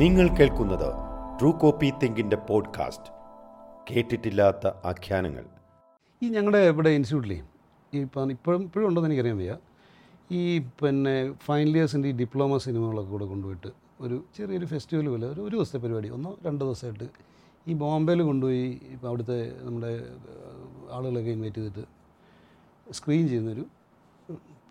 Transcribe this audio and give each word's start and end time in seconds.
നിങ്ങൾ 0.00 0.28
കേൾക്കുന്നത് 0.28 0.88
true 1.40 1.52
copy 1.52 1.92
തിങ്കിന്റെ 2.02 2.36
podcast 2.36 3.10
കേട്ടിട്ടില്ലാത്ത 3.90 4.66
ആഖ്യാനങ്ങൾ. 4.66 5.44
ഈ 6.22 6.28
ഞങ്ങളുടെ 6.28 6.58
ഇവിടെ 6.58 6.90
ഇൻസ്റ്റിറ്റ്യൂട്ടിലേ 6.90 7.48
ഈ 7.94 8.00
ഇപ്പം 8.00 8.30
ഇപ്പോഴും 8.30 8.62
ഇപ്പോഴും 8.62 8.88
ഉണ്ടെന്ന് 8.88 9.08
എനിക്കറിയാൻ 9.08 9.36
വയ്യ. 9.36 9.56
ഈ 10.30 10.58
പിന്നെ 10.58 11.32
ഫൈനൽ 11.32 11.68
ഇയേഴ്സിന്റെ 11.68 12.08
ഈ 12.08 12.12
ഡിപ്ലോമ 12.12 12.56
സിനിമകളൊക്കെ 12.56 13.10
കൂടെ 13.10 13.24
കൊണ്ടുപോയിട്ട് 13.24 13.66
ഒരു 14.00 14.24
ചെറിയൊരു 14.36 14.66
ഫെസ്റ്റിവൽ 14.66 15.08
പോലെ 15.08 15.26
ഒരു 15.26 15.40
ഒരു 15.40 15.56
ദിവസത്തെ 15.56 15.78
പരിപാടി 15.78 16.08
ഒന്നോ 16.08 16.38
രണ്ടോ 16.46 16.66
ദിവസമായിട്ട് 16.66 17.08
ഈ 17.68 17.72
ബോംബെയിൽ 17.72 18.22
കൊണ്ടുപോയി 18.22 18.80
ഇപ്പം 18.92 19.08
അവിടുത്തെ 19.08 19.52
നമ്മുടെ 19.62 20.02
ആളുകളൊക്കെ 20.92 21.30
ഇൻവൈറ്റ് 21.30 21.56
ചെയ്തിട്ട് 21.56 21.84
സ്ക്രീൻ 22.92 23.28
ചെയ്യുന്നൊരു 23.28 23.66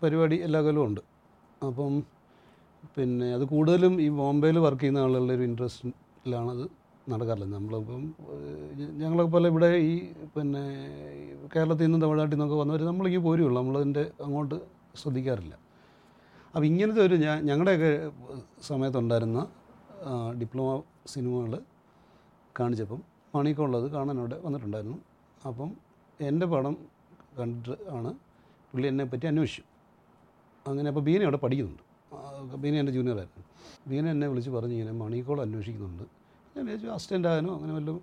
പരിപാടി 0.04 0.42
എല്ലാ 0.42 0.62
കൊല്ലവും 0.62 0.88
ഉണ്ട്. 0.88 1.02
അപ്പം 1.66 2.19
പിന്നെ 2.96 3.28
അത് 3.38 3.44
കൂടുതലും 3.54 3.94
ഈ 4.06 4.10
ബോംബെയിൽ 4.20 4.58
വർക്ക് 4.66 4.82
ചെയ്യുന്ന 4.82 5.00
ആളുകളുടെ 5.06 5.34
ഒരു 5.38 5.44
ഇൻട്രസ്റ്റിലാണ് 5.50 6.52
അത് 6.56 6.66
നടക്കാറുള്ളത്. 7.12 7.52
നമ്മളിപ്പം 7.58 8.04
ഞങ്ങളൊക്കെ 9.02 9.32
പോലെ 9.36 9.48
ഇവിടെ 9.54 9.70
ഈ 9.92 9.94
പിന്നെ 10.36 10.64
കേരളത്തിൽ 11.54 11.86
നിന്നും 11.86 12.02
തമിഴ്നാട്ടിൽ 12.04 12.36
നിന്നൊക്കെ 12.36 12.58
വന്നവർ 12.62 12.82
നമ്മളിങ്ങനെ 12.90 13.24
പോരുള്ളൂ. 13.28 13.56
നമ്മളതിന്റെ 13.62 14.04
അങ്ങോട്ട് 14.26 14.58
ശ്രദ്ധിക്കാറില്ല. 15.02 15.54
അപ്പോൾ 16.54 16.66
ഇങ്ങനത്തെ 16.66 17.02
ഒരു 17.08 17.16
ഞാൻ 17.26 17.38
ഞങ്ങളുടെയൊക്കെ 17.50 17.92
സമയത്തുണ്ടായിരുന്ന 18.70 19.40
ഡിപ്ലോമ 20.42 20.70
സിനിമകൾ 21.14 21.54
കാണിച്ചപ്പം 22.60 23.02
മണിക്കുള്ളത് 23.36 23.92
കാണാൻ 23.96 24.20
അവിടെ 24.20 24.38
വന്നിട്ടുണ്ടായിരുന്നു. 24.46 25.00
അപ്പം 25.50 25.70
എന്റെ 26.20 26.46
പടം 26.46 26.78
കണ്ടിട്ട് 27.40 27.76
ആണ് 27.98 28.12
പുള്ളി 28.72 28.88
എന്നെ 28.88 29.04
പറ്റി 29.04 29.28
അന്വേഷിച്ചു. 29.28 29.64
അങ്ങനെ 30.68 30.88
അപ്പോൾ 30.92 31.04
ബീന 31.10 31.24
അവിടെ 31.28 31.40
പഠിക്കുന്നുണ്ട്. 31.44 31.84
ബീന 32.64 32.76
എന്റെ 32.76 32.92
ജൂനിയറായിരുന്നു 32.92 33.44
ബീന 33.90 34.10
എന്നെ 34.10 34.28
വിളിച്ച് 34.28 34.50
പറഞ്ഞ് 34.50 34.74
ഇങ്ങനെ 34.74 34.92
മണിക്കോൾ 34.92 35.42
അന്വേഷിക്കുന്നുണ്ട്. 35.42 36.04
ഞാൻ 36.56 36.66
വിചാരിച്ചു 36.66 36.88
അസിസ്റ്റന്റ് 36.88 37.28
ആകാനോ 37.28 37.54
അങ്ങനെ 37.56 37.74
വല്ലതും 37.74 38.02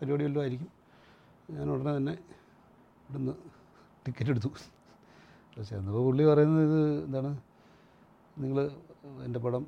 പരിപാടി 0.00 0.24
വല്ലതും 0.24 0.42
ആയിരിക്കും. 0.42 0.70
ഞാൻ 1.50 1.70
ഉടനെ 1.70 1.96
തന്നെ 1.96 2.12
ഇവിടുന്ന് 2.12 3.32
ടിക്കറ്റ് 4.06 4.30
എടുത്തു. 4.30 4.50
പക്ഷേ 5.56 5.76
എന്നപ്പോൾ 5.76 6.04
പുള്ളി 6.04 6.24
പറയുന്നത് 6.24 6.62
ഇത് 6.68 7.04
എന്താണ് 7.04 7.30
നിങ്ങൾ 8.38 8.70
എന്റെ 9.24 9.38
പടം 9.38 9.66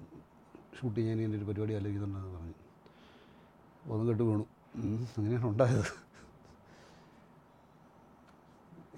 ഷൂട്ട് 0.78 0.96
ചെയ്യാൻ 1.00 1.20
എന്റെ 1.20 1.38
ഒരു 1.38 1.44
പരിപാടി 1.44 1.74
ആലോചിക്കുന്നുണ്ടെന്ന് 1.74 2.38
പറഞ്ഞു. 2.38 2.54
ഒന്ന് 3.92 4.06
കേട്ട് 4.08 4.22
വീണു. 4.22 4.46
അങ്ങനെയാണ് 5.18 5.46
ഉണ്ടായത്. 5.46 5.92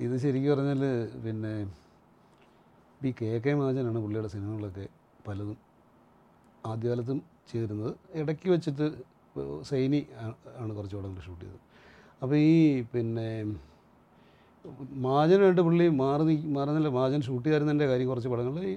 ഇത് 0.00 0.16
ശരിക്കും 0.16 0.50
പറഞ്ഞാൽ 0.52 0.82
പിന്നെ 1.24 1.52
ബി 3.02 3.14
കെ 3.20 3.38
കെ 3.44 3.54
മാജനാണ് 3.54 3.98
പുള്ളിയുടെ 3.98 4.28
സിനിമകളൊക്കെ 4.28 4.86
പലതും 5.28 5.56
ആദ്യകാലത്തും 6.70 7.18
ചെയ്തിരുന്നത്. 7.50 7.92
ഇടയ്ക്ക് 8.20 8.48
വെച്ചിട്ട് 8.54 8.86
സൈനി 9.70 10.00
ആണ് 10.60 10.70
കുറച്ച് 10.78 10.96
പടങ്ങൾ 10.98 11.20
ഷൂട്ട് 11.26 11.42
ചെയ്തത്. 11.44 11.60
അപ്പോൾ 12.22 12.36
ഈ 12.50 12.54
പിന്നെ 12.92 13.26
മാജനായിട്ട് 15.06 15.62
പുള്ളി 15.66 15.84
മാറി 16.02 16.22
നീ 16.28 16.34
മാറുന്നില്ല 16.56 16.90
മാജൻ 16.96 17.20
ഷൂട്ട് 17.26 17.44
ചെയ്യാറുന്നതിന്റെ 17.46 17.86
കാര്യം 17.90 18.08
കുറച്ച് 18.12 18.30
പടങ്ങൾ 18.32 18.64
ഈ 18.70 18.72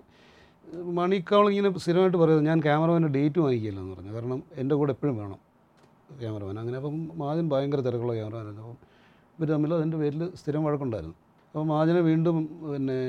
മണിക്കാവളിങ്ങനെ 1.00 1.70
സ്ഥിരമായിട്ട് 1.86 2.18
പറയുന്നത് 2.22 2.48
ഞാൻ 2.50 2.60
ക്യാമറമാന്റെ 2.66 3.10
ഡേറ്റ് 3.16 3.40
വാങ്ങിക്കില്ല 3.46 3.80
എന്ന് 3.84 3.94
പറഞ്ഞു. 3.96 4.12
കാരണം 4.18 4.40
എന്റെ 4.62 4.76
കൂടെ 4.80 4.92
എപ്പോഴും 4.96 5.16
വേണം 5.22 5.40
ക്യാമറമാൻ. 6.22 6.56
അങ്ങനെ 6.62 6.78
അപ്പം 6.82 6.96
മാജൻ 7.22 7.46
ഭയങ്കര 7.54 7.82
തിരക്കുള്ള 7.88 8.14
ക്യാമറമാനായിരുന്നു. 8.20 8.64
അപ്പം 8.68 8.78
ഇവർ 9.38 9.50
തമ്മിൽ 9.56 9.72
അതിന്റെ 9.78 9.98
പേരിൽ 10.02 10.24
സ്ഥിരം 10.42 10.64
വഴക്കുണ്ടായിരുന്നു. 10.68 11.18
അപ്പോൾ 11.54 11.66
മാജനെ 11.74 12.02
വീണ്ടും 12.10 12.38
പിന്നെ 12.72 13.00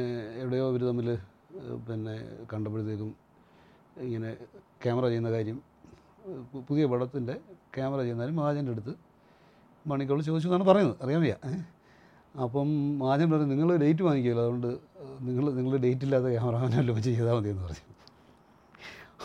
എവിടെയോ 0.43 0.65
ഇവർ 0.73 0.83
തമ്മിൽ 0.91 1.09
പിന്നെ 1.89 2.15
കണ്ടപ്പോഴത്തേക്കും 2.53 3.11
ഇങ്ങനെ 3.97 4.31
ക്യാമറ 4.83 5.05
ചെയ്യുന്ന 5.07 5.31
കാര്യം 5.31 5.59
പുതിയ 6.69 6.85
പടത്തിന്റെ 6.93 7.35
ക്യാമറ 7.77 8.01
ചെയ്യുന്നതിന് 8.03 8.37
മാജന്റെ 8.39 8.73
അടുത്ത് 8.73 8.93
മണിക്കോൾ 9.87 10.19
ചോദിച്ചു 10.23 10.49
എന്നാണ് 10.49 10.67
പറയുന്നത്. 10.69 10.97
അറിയാൻ 11.05 11.21
വയ്യ. 11.23 11.37
അപ്പം 12.35 12.69
മാജൻ 13.01 13.29
പറഞ്ഞു 13.33 13.49
നിങ്ങൾ 13.53 13.71
ഡേറ്റ് 13.83 14.03
വാങ്ങിക്കുമല്ലോ 14.07 14.45
അതുകൊണ്ട് 14.45 14.71
നിങ്ങൾ 15.21 15.45
നിങ്ങൾ 15.59 15.73
ഡേറ്റ് 15.79 16.05
ഇല്ലാത്ത 16.07 16.29
ക്യാമറമാനല്ലോ 16.35 16.95
ചെയ്താൽ 17.07 17.35
മതി 17.39 17.51
എന്ന് 17.53 17.65
പറഞ്ഞു. 17.67 17.87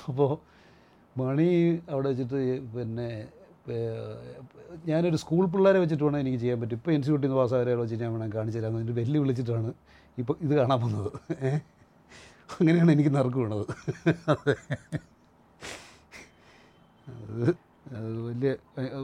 അപ്പോൾ 0.07 0.31
മണി 1.15 1.47
അവിടെ 1.91 2.07
വെച്ചിട്ട് 2.11 2.39
പിന്നെ 2.75 3.09
ഞാനൊരു 4.87 5.17
സ്കൂൾ 5.17 5.43
പിള്ളേരെ 5.53 5.79
വെച്ചിട്ട് 5.83 6.03
വേണം 6.03 6.19
എനിക്ക് 6.19 6.39
ചെയ്യാൻ 6.39 6.57
പറ്റും. 6.61 6.77
ഇപ്പോൾ 6.79 6.91
ഇൻസ്റ്റിറ്റ്യൂട്ടിൽ 6.91 7.27
നിന്ന് 7.27 7.39
പാസ്സായവരെ 7.41 7.73
വെച്ചിട്ട് 7.75 8.03
ഞാൻ 8.03 8.13
വേണം 8.15 8.29
കാണിച്ചു 8.35 8.59
തരാമെന്ന് 8.59 8.81
എന്നിട്ട് 8.81 8.99
വെല്ലു 9.01 9.19
വിളിച്ചിട്ടാണ് 9.23 9.71
ഇപ്പോൾ 10.17 10.35
ഇത് 10.41 10.53
കാണാൻ 10.55 10.79
ഏ? 11.41 11.51
അങ്ങനെയാണ് 12.49 12.91
എനിക്ക് 12.95 13.11
നറുക്ക് 13.17 13.39
വീണത്. 13.43 13.65
അതെ. 14.33 14.55
അത് 17.97 18.09
വലിയ 18.27 18.51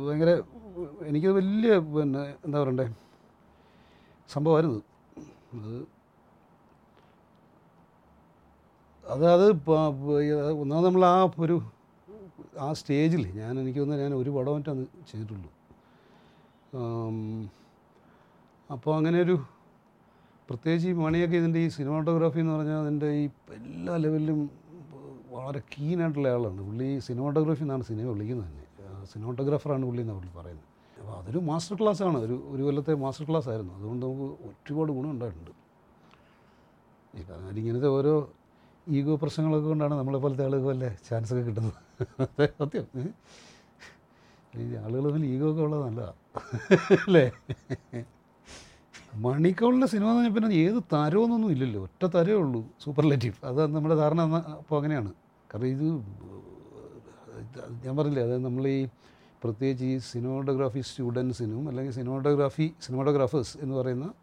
ഭയങ്കര 0.06 0.32
എനിക്കത് 1.10 1.36
വലിയ 1.40 1.74
പിന്നെ 1.94 2.22
എന്താ 2.46 2.58
പറയണ്ടേ 2.62 2.86
സംഭവമായിരുന്നു. 4.30 4.80
അത് 5.58 5.76
അത് 9.04 9.24
അത് 9.32 9.46
ഒന്നാമത് 10.62 10.86
നമ്മൾ 10.88 11.04
ആ 11.14 11.18
ഒരു 11.48 11.58
ആ 12.66 12.68
സ്റ്റേജിൽ 12.80 13.24
ഞാൻ 13.42 13.54
എനിക്ക് 13.62 13.80
തോന്നുന്നു 13.80 14.04
ഞാൻ 14.04 14.14
ഒരു 14.22 14.32
പടം 14.38 14.56
മറ്റാണ് 14.58 14.84
ചെയ്തിട്ടുള്ളൂ. 15.10 15.50
അപ്പോൾ 18.70 18.92
അങ്ങനെ 18.98 19.18
ഒരു 19.26 19.36
പ്രത്യേകിച്ച് 20.50 20.88
ഈ 20.92 20.94
മണിയൊക്കെ 21.04 21.38
ഇതിന്റെ 21.42 21.60
ഈ 21.66 21.68
സിനിമാട്ടോഗ്രാഫി 21.78 22.40
എന്ന് 22.44 22.54
പറഞ്ഞാൽ 22.56 22.80
അതിന്റെ 22.84 23.10
ഈ 23.22 23.24
എല്ലാ 23.58 23.94
ലെവലിലും 24.04 24.40
വളരെ 25.36 25.60
കീനായിട്ടുള്ള 25.74 26.28
ആളാണ്. 26.36 26.62
പുള്ളി 26.68 26.88
സിനിമാട്ടോഗ്രാഫി 27.08 27.64
എന്നാണ് 27.66 27.84
സിനിമ 27.90 28.06
വിളിക്കുന്നത് 28.14 28.48
തന്നെ. 28.50 28.66
സിനിമാട്ടോഗ്രാഫറാണ് 29.14 29.86
പുള്ളി 29.90 30.02
എന്നാണ് 30.04 30.20
പുള്ളി 30.20 30.34
പറയുന്നത്. 30.40 30.68
അപ്പോൾ 30.98 31.14
അതൊരു 31.20 31.40
മാസ്റ്റർ 31.50 31.76
ക്ലാസ് 31.80 32.02
ആണ് 32.08 32.18
ഒരു 32.26 32.36
ഒരു 32.54 32.62
കൊല്ലത്തെ 32.68 32.94
മാസ്റ്റർ 33.04 33.26
ക്ലാസ് 33.30 33.48
ആയിരുന്നു 33.52 33.74
അതുകൊണ്ട് 33.80 34.04
നമുക്ക് 34.06 34.28
ഒരുപാട് 34.50 34.92
ഗുണം 34.98 35.10
ഉണ്ടായിട്ടുണ്ട്. 35.16 35.54
പറഞ്ഞാൽ 37.32 37.58
ഇങ്ങനത്തെ 37.62 37.90
ഓരോ 37.98 38.14
ഈഗോ 38.98 39.14
പ്രശ്നങ്ങളൊക്കെ 39.24 39.68
കൊണ്ടാണ് 39.72 39.96
നമ്മളെ 40.00 40.20
പോലത്തെ 40.24 40.44
ആളുകൾ 40.48 40.66
വല്ല 40.72 40.86
ചാൻസ് 41.08 41.32
ഒക്കെ 41.34 41.44
കിട്ടുന്നത് 41.48 41.80
സത്യം. 42.62 42.86
ഈ 44.64 44.66
ആളുകൾ 44.84 45.04
തമ്മിൽ 45.08 45.26
ഈഗോ 45.34 45.48
ഒക്കെ 45.52 45.62
ഉള്ളത് 45.68 45.84
നല്ലതാണ് 45.88 46.18
അല്ലേ? 47.06 47.26
മണിക്കോളിന്റെ 49.26 49.88
സിനിമ 49.88 50.08
എന്ന് 50.10 50.20
പറഞ്ഞാൽ 50.20 50.34
പിന്നെ 50.36 50.58
ഏത് 50.66 50.84
തരമൊന്നും 50.94 51.52
ഇല്ലല്ലോ. 51.52 51.82
ഒറ്റ 51.84 52.04
തരമേ 52.16 52.34
ഉള്ളൂ 52.34 52.62
സൂപ്പർലേറ്റീവ്. 52.84 53.36
അത് 53.46 53.76
നമ്മുടെ 53.76 53.96
ധാരണ 53.96 54.22
അപ്പോൾ 54.60 54.78
അങ്ങനെയാണ്. 54.78 55.12
കാരണം 55.54 55.68
ഇത് 55.68 55.88
ഞാൻ 57.86 57.98
പറഞ്ഞില്ലേ 57.98 58.24
അതായത് 58.24 58.46
നമ്മൾ 58.46 58.68
ഈ 58.68 58.88
പ്രത്യേകിച്ച് 59.44 59.86
ഈ 59.86 59.98
സിനിമോട്ടോഗ്രാഫി 59.98 60.80
സ്റ്റുഡൻസിനും 60.80 61.68
അല്ലെങ്കിൽ 61.70 61.94
സിനിമോട്ടോഗ്രാഫി 61.94 62.74
സിനിമോട്ടോഗ്രാഫേഴ്സ് 62.82 63.58
എന്ന് 63.62 63.76
പറയുന്ന 63.76 64.14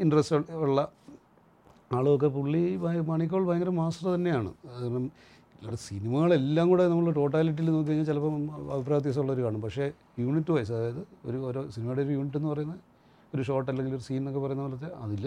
ഇൻട്രസ്റ്റ് 0.00 0.52
ഉള്ള 0.52 0.88
ആളുമൊക്കെ 1.92 2.26
പുള്ളി 2.26 2.76
മണിക്കോൾ 3.10 3.46
ഭയങ്കര 3.46 3.68
മാസ്റ്റർ 3.68 4.14
തന്നെയാണ്. 4.14 4.52
കാരണം 4.68 5.04
ഇല്ലാതെ 5.54 5.76
സിനിമകളെല്ലാം 5.76 6.68
കൂടെ 6.68 6.88
നമ്മൾ 6.88 7.12
ടോട്ടാലിറ്റിയിൽ 7.12 7.70
നോക്കി 7.70 7.88
കഴിഞ്ഞാൽ 7.88 8.06
ചിലപ്പം 8.06 8.34
അഭിപ്രായ 8.72 8.96
വ്യത്യാസമുള്ളവർ 8.98 9.40
കാണും. 9.44 9.60
പക്ഷേ 9.60 9.92
യൂണിറ്റ് 10.18 10.50
വൈസ് 10.50 10.72
അതായത് 10.72 11.02
ഒരു 11.26 11.36
ഓരോ 11.36 11.62
സിനിമയുടെ 11.76 12.02
ഒരു 12.02 12.12
യൂണിറ്റ് 12.18 12.36
എന്ന് 12.36 12.48
പറയുന്നത് 12.48 12.93
ഒരു 13.34 13.44
ഷോട്ട് 13.48 13.68
അല്ലെങ്കിൽ 13.70 13.94
ഒരു 13.94 14.04
സീൻ 14.06 14.18
എന്നൊക്കെ 14.18 14.40
പറയുന്ന 14.44 14.64
പോലത്തെ 14.66 14.90
അതിൽ 15.04 15.24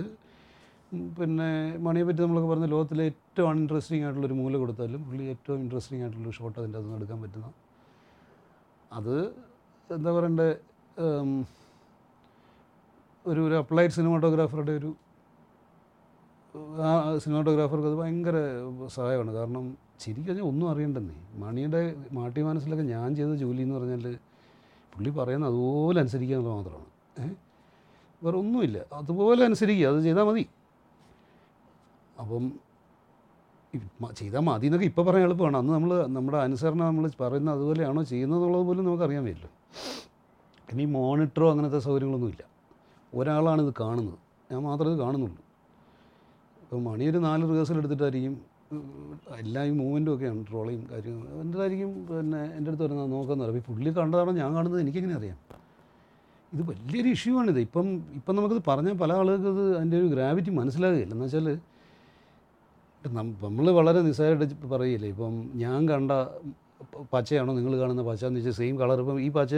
പിന്നെ 1.17 1.47
മണിയെ 1.85 2.05
പറ്റി 2.07 2.21
നമ്മളൊക്കെ 2.21 2.49
പറഞ്ഞ 2.51 2.67
ലോകത്തിലെ 2.73 3.03
ഏറ്റവും 3.11 3.47
അൺഇൻട്രസ്റ്റിംഗ് 3.51 4.03
ആയിട്ടുള്ളൊരു 4.05 4.35
മൂല 4.39 4.57
കൊടുത്താലും 4.57 5.01
പുള്ളി 5.07 5.23
ഏറ്റവും 5.33 5.59
ഇൻട്രസ്റ്റിംഗ് 5.63 6.03
ആയിട്ടുള്ളൊരു 6.03 6.35
ഷോട്ട് 6.37 6.57
അതിന്റെ 6.59 6.77
അതൊന്നും 6.79 6.99
എടുക്കാൻ 6.99 7.19
പറ്റുന്ന 7.23 7.47
അത് 8.91 9.15
എന്താ 9.89 10.11
പറയണ്ടേ 10.17 10.47
ഒരു 13.25 13.41
ഒരു 13.41 13.55
അപ്ലൈഡ് 13.61 13.93
സിനിമാട്ടോഗ്രാഫറുടെ 13.97 14.73
ഒരു 14.79 14.89
ആ 16.85 16.91
സിനിമാട്ടോഗ്രാഫർക്ക് 17.23 17.87
അത് 17.89 17.97
ഭയങ്കര 18.01 18.37
സഹായമാണ്. 18.95 19.31
കാരണം 19.37 19.65
ശരിക്കും 20.03 20.27
കഴിഞ്ഞാൽ 20.27 20.47
ഒന്നും 20.51 20.67
അറിയണ്ടെന്നേ. 20.71 21.17
മണിയുടെ 21.43 21.81
മാട്ടി 22.17 22.41
മനസ്സിലൊക്കെ 22.47 22.85
ഞാൻ 22.93 23.09
ചെയ്ത 23.17 23.35
ജോലി 23.43 23.61
എന്ന് 23.65 23.75
പറഞ്ഞാൽ 23.77 24.03
പുള്ളി 24.93 25.11
പറയുന്ന 25.19 25.45
അതുപോലെ 25.51 25.99
അനുസരിക്കുക 26.03 26.35
എന്നുള്ളത് 26.35 26.57
മാത്രമാണ്. 26.59 26.87
ഏഹ്? 27.21 27.33
വേറെ 28.23 28.37
ഒന്നുമില്ല 28.43 28.77
അതുപോലെ 28.99 29.41
അനുസരിക്കുക. 29.47 29.87
അത് 29.93 29.99
ചെയ്താൽ 30.05 30.25
മതി. 30.29 30.43
അപ്പം 32.21 32.45
ചെയ്താൽ 34.19 34.43
മതി 34.47 34.65
എന്നൊക്കെ 34.67 34.87
ഇപ്പോൾ 34.91 35.03
പറയാൻ 35.07 35.25
എളുപ്പമാണ്. 35.27 35.57
അന്ന് 35.57 35.71
നമ്മൾ 35.73 35.91
നമ്മുടെ 36.15 36.37
അനുസരണം 36.45 36.85
നമ്മൾ 36.89 37.05
പറയുന്ന 37.21 37.49
അതുപോലെയാണോ 37.57 38.03
ചെയ്യുന്നതെന്നുള്ളത് 38.11 38.65
പോലും 38.69 38.85
നമുക്കറിയാൻ 38.87 39.23
പറ്റില്ല 39.27 39.49
ഇനി 40.71 40.85
മോണിറ്ററോ 40.95 41.47
അങ്ങനത്തെ 41.51 41.79
സൗകര്യങ്ങളൊന്നുമില്ല 41.87 42.43
ഒരാളാണ് 43.13 43.61
ഇത് 43.65 43.73
കാണുന്നത്. 43.81 44.17
ഞാൻ 44.51 44.61
മാത്രമേ 44.67 44.91
ഇത് 44.93 44.99
കാണുന്നുള്ളൂ. 45.01 45.41
ഇപ്പോൾ 46.63 46.79
മണി 46.87 47.05
ഒരു 47.11 47.19
നാല് 47.27 47.43
റിഹേഴ്സൽ 47.49 47.77
എടുത്തിട്ടായിരിക്കും 47.81 48.33
എല്ലാ 49.41 49.61
ഈ 49.69 49.71
മൂവ്മെന്റും 49.81 50.11
ഒക്കെയാണ് 50.15 50.41
ട്രോളിയും 50.49 50.81
കാര്യങ്ങളും. 50.91 51.41
എന്തായിരിക്കും 51.41 51.91
പിന്നെ 52.07 52.41
എന്റെ 52.57 52.69
അടുത്ത് 52.71 52.83
വരുന്നത് 52.85 53.11
നോക്കാമെന്ന് 53.11 53.45
അറിയാം 53.45 53.65
പുള്ളി 53.69 53.91
കണ്ടതാണോ 53.99 54.31
ഞാൻ 54.41 54.49
കാണുന്നത്? 54.55 54.81
എനിക്കെങ്ങനെ 54.85 55.15
അറിയാം. 55.19 55.37
ഇത് 56.53 56.61
വലിയൊരു 56.69 57.09
ഇഷ്യൂ 57.15 57.31
ആണിത്. 57.39 57.59
ഇപ്പം 57.67 57.87
ഇപ്പം 58.19 58.33
നമുക്കത് 58.37 58.61
പറഞ്ഞാൽ 58.69 58.95
പല 59.01 59.11
ആളുകൾക്ക് 59.21 59.49
ഇത് 59.55 59.63
അതിന്റെ 59.77 59.97
ഒരു 60.01 60.07
ഗ്രാവിറ്റി 60.13 60.51
മനസ്സിലാകുകയില്ല. 60.59 61.13
എന്ന് 61.15 61.25
വെച്ചാൽ 61.27 61.47
നമ്മൾ 63.47 63.67
വളരെ 63.79 63.99
നിസ്സാരമായിട്ട് 64.07 64.67
പറയില്ലേ 64.75 65.09
ഇപ്പം 65.13 65.33
ഞാൻ 65.63 65.79
കണ്ട 65.91 66.11
പച്ചയാണോ 67.13 67.51
നിങ്ങൾ 67.57 67.73
കാണുന്ന 67.81 68.03
പച്ച 68.07 68.23
എന്ന് 68.29 68.39
വെച്ചാൽ 68.39 68.55
സെയിം 68.59 68.75
കളർ 68.81 68.97
ഇപ്പം 69.03 69.17
ഈ 69.25 69.27
പച്ച 69.37 69.53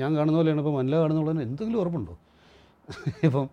ഞാൻ 0.00 0.10
കാണുന്ന 0.18 0.36
പോലെയാണ് 0.40 0.60
ഇപ്പം 0.62 0.76
മല്ല 0.80 0.94
കാണുന്നുള്ളതിന് 1.02 1.42
എന്തെങ്കിലും 1.46 1.80
ഉറപ്പുണ്ടോ? 1.82 2.14
ഇപ്പം 3.26 3.46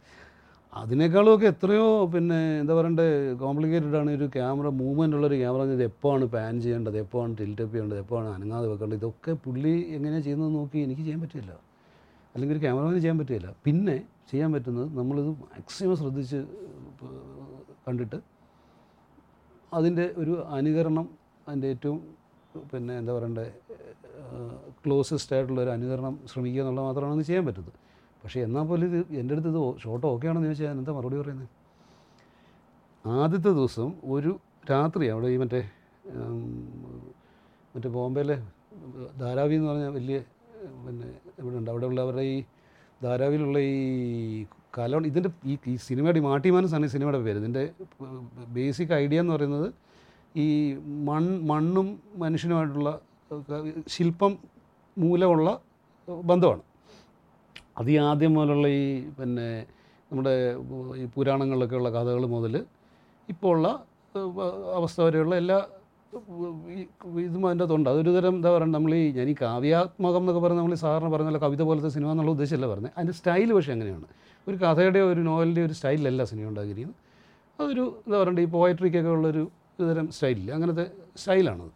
അതിനേക്കാളുമൊക്കെ 0.74 1.48
എത്രയോ 1.54 1.86
പിന്നെ 2.14 2.40
എന്താ 2.62 2.74
പറയണ്ടേ 2.80 3.06
കോംപ്ലിക്കേറ്റഡ് 3.44 3.98
ആണ് 4.02 4.10
ഒരു 4.18 4.26
ക്യാമറ 4.36 4.68
മൂവ്മെന്റ് 4.82 5.16
ഉള്ളൊരു 5.18 5.38
ക്യാമറ 5.44 5.62
ഇത്. 5.78 5.84
എപ്പോഴാണ് 5.92 6.26
പാൻ 6.36 6.56
ചെയ്യേണ്ടത്? 6.66 6.98
എപ്പോഴാണ് 7.04 7.34
ടിൽറ്റപ്പ് 7.42 7.74
ചെയ്യേണ്ടത്? 7.76 8.00
എപ്പോഴാണ് 8.04 8.30
അനങ്ങാതെ 8.38 8.68
വെക്കേണ്ടത്? 8.72 9.00
ഇതൊക്കെ 9.02 9.34
പുള്ളി 9.46 9.74
എങ്ങനെയാണ് 9.98 10.26
ചെയ്യുന്നത് 10.28 10.52
നോക്കി 10.60 10.80
എനിക്ക് 10.88 11.04
ചെയ്യാൻ 11.08 11.22
പറ്റില്ല 11.26 11.54
അല്ലെങ്കിൽ 12.36 12.56
ഒരു 12.56 12.62
ക്യാമറമാന് 12.64 13.00
ചെയ്യാൻ 13.00 13.18
പറ്റില്ല 13.20 13.50
പിന്നെ 13.66 13.96
ചെയ്യാൻ 14.32 14.54
പറ്റുന്നത് 14.54 14.98
നമ്മളിത് 14.98 15.30
മാക്സിമം 15.44 15.96
ശ്രദ്ധിച്ച് 15.96 16.40
കണ്ടിട്ട് 17.88 18.18
അതിന്റെ 19.72 20.14
ഒരു 20.18 20.34
അനുകരണം 20.50 21.06
അതിന്റെ 21.48 21.68
ഏറ്റവും 21.68 21.98
പിന്നെ 22.72 22.94
എന്താ 22.98 23.14
പറയണ്ടേ 23.14 23.46
ക്ലോസസ്റ്റ് 24.84 25.34
ആയിട്ടുള്ള 25.36 25.62
ഒരു 25.62 25.70
അനുകരണം 25.70 26.20
ശ്രമിക്കുക 26.28 26.62
എന്നുള്ളത് 26.62 26.86
മാത്രമാണ് 26.86 27.24
ചെയ്യാൻ 27.24 27.46
പറ്റുന്നത്. 27.46 27.78
പക്ഷേ 28.24 28.40
എന്നാൽ 28.42 28.64
പോലും 28.64 28.86
ഇത് 28.86 29.16
എന്റെ 29.16 29.34
അടുത്ത് 29.36 29.50
ഇത് 29.50 29.60
ഷോട്ട് 29.82 30.06
ഓക്കെ 30.08 30.28
ആണെന്ന് 30.28 30.48
ചോദിച്ചാൽ 30.48 30.72
എന്താ 30.72 30.92
മറുപടി 30.92 31.18
പറയുന്നത് 31.22 31.50
ആദ്യത്തെ 33.06 33.50
ദിവസം 33.50 33.90
ഒരു 34.12 34.32
രാത്രി 34.72 35.08
അവിടെ 35.08 35.28
ഈ 35.28 35.38
മറ്റേ 35.38 35.62
മറ്റേ 37.76 37.90
ബോംബെയിലെ 37.90 38.38
ധാരാവി 39.18 39.56
എന്ന് 39.56 39.70
പറഞ്ഞ 39.70 39.88
വലിയ 39.90 40.18
പിന്നെ 40.86 41.10
ഇവിടെ 41.46 41.58
ഉണ്ട് 41.62 41.72
അവിടെ 41.74 41.88
ഉള്ളവരുടെ 41.92 42.26
ഈ 42.34 42.38
ധാരാവിലുള്ള 43.02 43.58
ഈ 43.72 43.76
കല 44.78 44.98
ഇതിന്റെ 45.10 45.30
ഈ 45.52 45.54
ഈ 45.72 45.76
സിനിമയുടെ 45.88 46.20
ഈ 46.22 46.24
മാട്ടിമാനസ് 46.30 46.74
ആണ് 46.78 46.86
ഈ 46.88 46.92
സിനിമയുടെ 46.96 47.20
പേര്. 47.26 47.38
ഇതിന്റെ 47.44 47.64
ബേസിക് 48.58 48.94
ഐഡിയ 49.04 49.24
എന്ന് 49.24 49.34
പറയുന്നത് 49.36 49.68
ഈ 50.44 50.48
മൺ 51.10 51.26
മണ്ണും 51.52 51.88
മനുഷ്യനുമായിട്ടുള്ള 52.24 52.92
ശില്പം 53.96 54.34
മൂലമുള്ള 54.98 55.50
ബന്ധമാണ്. 56.32 56.64
അത് 57.80 57.90
ഈ 57.94 57.98
ആദ്യം 58.10 58.34
മുതലുള്ള 58.36 58.68
ഈ 58.80 58.84
പിന്നെ 59.18 59.48
നമ്മുടെ 60.12 60.34
ഈ 61.02 61.06
പുരാണങ്ങളിലൊക്കെ 61.16 61.78
ഉള്ള 61.80 61.90
കഥകൾ 61.98 62.26
മുതൽ 62.36 62.54
ഇപ്പോൾ 63.30 63.50
ഉള്ള 63.56 63.68
അവസ്ഥ 64.80 65.00
വരെയുള്ള 65.06 65.36
എല്ലാ 65.44 65.58
ഇതും 66.16 67.44
അതിന്റെ 67.48 67.64
അകത്തുണ്ട്. 67.64 67.88
അതൊരു 67.90 68.12
തരം 68.18 68.36
എന്താ 68.38 68.50
പറയുക 68.56 68.74
നമ്മൾ 68.76 68.92
ഈ 68.96 69.12
ഞാൻ 69.18 69.30
ഈ 69.30 69.36
കാവ്യാത്മകം 69.42 70.22
എന്നൊക്കെ 70.24 70.42
പറഞ്ഞാൽ 70.44 70.62
നമ്മൾ 70.62 70.76
സാധാരണ 70.84 71.08
പറഞ്ഞ 71.16 71.38
കവിത 71.46 71.62
പോലത്തെ 71.70 71.90
സിനിമ 71.96 72.12
എന്നുള്ള 72.14 72.32
ഉദ്ദേശമല്ല 72.36 72.68
പറഞ്ഞത് 72.74 72.94
അതിന്റെ 72.98 73.14
സ്റ്റൈൽ 73.20 73.50
പക്ഷേ 73.54 73.72
അങ്ങനെയാണ് 73.76 74.08
ഒരു 74.50 74.56
കഥയുടെ 74.64 75.00
ഒരു 75.12 75.20
നോവലിന്റെ 75.20 75.62
ഒരു 75.66 75.74
സ്റ്റൈലിലല്ല 75.74 76.24
സിനിമ 76.32 76.46
ഉണ്ടാക്കിയിരിക്കുന്നത്. 76.52 77.02
അതൊരു 77.62 77.86
എന്താ 78.06 78.18
പറയണ്ടേ 78.22 78.42
ഈ 78.42 78.50
പോയട്രിക്കൊക്കെ 78.56 79.10
ഉള്ളൊരു 79.10 79.44
ഇതുതരം 79.74 80.08
സ്റ്റൈലില്ല. 80.12 80.52
അങ്ങനത്തെ 80.52 80.86
സ്റ്റൈലാണത്. 81.18 81.72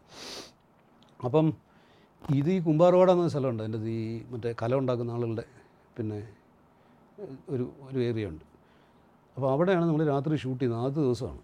അപ്പം 1.26 1.48
ഇത് 2.40 2.50
ഈ 2.52 2.60
കുമ്പാർവാട 2.60 3.10
എന്ന 3.12 3.28
സ്ഥലമുണ്ട്. 3.28 3.64
അതിന്റെ 3.64 3.92
ഈ 4.02 4.22
മറ്റേ 4.32 4.56
കല 4.62 4.76
ഉണ്ടാക്കുന്ന 4.76 5.12
ആളുകളുടെ 5.12 5.46
പിന്നെ 5.98 6.20
ഒരു 7.50 7.66
ഒരു 7.88 8.00
ഏരിയ 8.00 8.28
ഉണ്ട്. 8.32 8.46
അപ്പോൾ 9.36 9.52
അവിടെയാണ് 9.54 9.86
നമ്മൾ 9.86 10.04
രാത്രി 10.06 10.36
ഷൂട്ട് 10.36 10.60
ചെയ്യുന്നത്. 10.60 10.84
ആദ്യത്തെ 10.84 11.02
ദിവസമാണ്. 11.08 11.42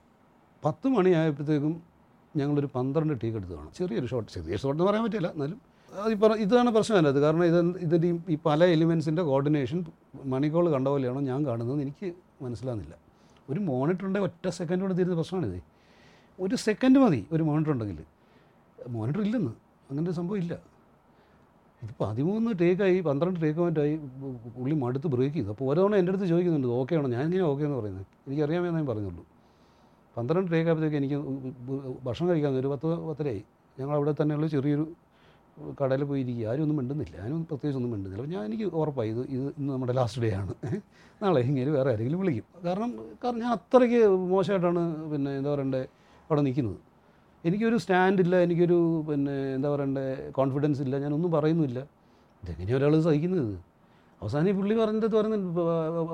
പത്ത് 0.65 0.87
മണിയായപ്പോഴത്തേക്കും 0.87 1.94
ഞങ്ങളൊരു 2.35 2.69
പന്ത്രണ്ട് 2.75 3.13
ടീക്ക് 3.23 3.37
എടുത്ത് 3.37 3.53
കാണും 3.53 3.71
ചെറിയൊരു 3.71 4.05
ഷോട്ട് 4.05 4.31
ചെറിയ 4.31 4.57
ഷോട്ട് 4.57 4.81
എന്ന് 4.81 4.91
പറയാൻ 4.91 5.05
പറ്റില്ല 5.05 5.27
എന്നാലും 5.27 5.61
അത് 5.93 6.37
ഈ 6.37 6.41
ഇതാണ് 6.41 6.69
പ്രശ്നം 6.71 6.97
അതിനകത്ത് 6.97 7.19
കാരണം 7.19 7.45
ഇത് 7.45 7.77
ഇതിന്റെ 7.77 8.19
ഈ- 8.29 8.37
പല 8.45 8.63
എലിമെൻസിന്റെ 8.65 9.21
കോർഡിനേഷൻ 9.21 9.85
മണിക്കോൾ 10.25 10.69
കണ്ട 10.69 10.87
പോലെയാണോ 10.87 11.21
ഞാൻ 11.21 11.45
കാണുന്നത് 11.45 11.81
എനിക്ക് 11.81 12.13
മനസ്സിലാകുന്നില്ല 12.41 12.95
ഒരു 13.49 13.59
മോണിറ്റർ 13.59 14.05
ഉണ്ടെങ്കിൽ 14.05 14.29
ഒറ്റ 14.29 14.49
സെക്കൻഡ് 14.49 14.81
കൊണ്ട് 14.81 14.97
തീരുന്ന 14.97 15.15
പ്രശ്നമാണിത് 15.15 15.63
ഒരു 16.39 16.55
സെക്കൻഡ് 16.55 16.99
മതി 16.99 17.27
ഒരു 17.31 17.43
മോണിറ്റർ 17.43 17.71
ഉണ്ടെങ്കിൽ. 17.71 18.03
മോണിറ്റർ 18.87 19.21
ഇല്ലെന്ന്. 19.21 19.51
അങ്ങനെ 19.89 20.07
ഒരു 20.07 20.15
സംഭവം 20.15 20.37
ഇല്ല. 20.37 20.53
ഇത് 21.83 21.89
പതിമൂന്ന് 22.01 22.51
ടേക്കായി 22.61 22.99
പന്ത്രണ്ട് 22.99 23.41
ടേക്ക് 23.41 23.59
മറ്റായി 23.59 23.95
പുള്ളി 24.59 24.75
മടുത്ത് 24.75 25.07
ബ്രേക്ക് 25.07 25.35
ചെയ്തു. 25.35 25.49
അപ്പോൾ 25.49 25.65
ഓരോന്നും 25.65 25.97
എന്റെ 25.97 26.09
അടുത്ത് 26.09 26.25
ചോദിക്കുന്നുണ്ട് 26.25 26.67
ഓക്കെ 26.67 26.95
ആണോ? 26.95 27.07
ഞാൻ 27.09 27.23
ഇങ്ങനെ 27.23 27.43
ഓക്കെ 27.43 27.63
എന്ന് 27.63 27.77
പറയുന്നത്. 27.77 28.05
എനിക്കറിയാമെന്ന് 28.27 28.75
ഞാൻ 28.75 28.85
പറഞ്ഞുള്ളൂ. 28.87 29.25
പന്ത്രണ്ട് 30.15 30.49
ടേക്ക് 30.53 30.67
ആയപ്പോഴത്തേക്ക് 30.69 30.97
എനിക്ക് 31.01 31.17
ഭക്ഷണം 32.07 32.27
കഴിക്കാൻ 32.31 32.57
ഒരു 32.61 32.69
പത്ത് 32.73 32.87
പത്തരയായി. 33.09 33.43
ഞങ്ങൾ 33.77 33.93
അവിടെ 33.99 34.11
തന്നെയുള്ള 34.19 34.47
ചെറിയൊരു 34.55 34.85
കടയിൽ 35.79 36.01
പോയി 36.09 36.21
ഇരിക്കുക 36.23 36.47
ആരും 36.51 36.63
ഒന്നും 36.65 36.77
മിണ്ടുന്നില്ല. 36.79 37.15
ഞാനും 37.23 37.41
പ്രത്യേകിച്ച് 37.49 37.77
ഒന്നും 37.79 37.91
മിണ്ടുന്നില്ല. 37.93 38.21
അപ്പോൾ 38.21 38.31
ഞാൻ 38.35 38.43
എനിക്ക് 38.49 38.65
ഉറപ്പായി 38.81 39.09
ഇത് 39.13 39.21
ഇത് 39.35 39.45
ഇന്ന് 39.59 39.69
നമ്മുടെ 39.73 39.93
ലാസ്റ്റ് 39.99 40.21
ഡേ 40.23 40.29
ആണ്. 40.41 40.53
നാളെ 41.21 41.41
ഇങ്ങനെ 41.49 41.71
വേറെ 41.77 41.89
ആരെങ്കിലും 41.93 42.19
വിളിക്കും. 42.23 42.47
കാരണം 42.65 42.91
കാരണം 43.23 43.39
ഞാൻ 43.43 43.51
അത്രയ്ക്ക് 43.57 44.01
മോശമായിട്ടാണ് 44.33 44.83
പിന്നെ 45.13 45.31
എന്താ 45.39 45.49
പറയണ്ടേ 45.53 45.81
അവിടെ 46.29 46.41
നിൽക്കുന്നത്. 46.47 46.79
എനിക്കൊരു 47.43 47.77
സ്റ്റാൻഡില്ല 47.83 48.35
എനിക്കൊരു 48.45 48.77
പിന്നെ 49.09 49.35
എന്താ 49.57 49.69
പറയണ്ടേ 49.75 50.05
കോൺഫിഡൻസ് 50.39 50.81
ഇല്ല 50.85 50.95
ഞാനൊന്നും 51.05 51.31
പറയുന്നില്ല 51.37 51.79
ഇതെങ്ങനെയാണ് 52.43 52.77
ഒരാൾ 52.79 52.93
സഹിക്കുന്നത്? 53.07 53.53
അവസാനം 54.21 54.47
ഈ 54.49 54.53
പുള്ളി 54.59 54.75
പറഞ്ഞിട്ട് 54.81 55.09
പറഞ്ഞു 55.15 55.37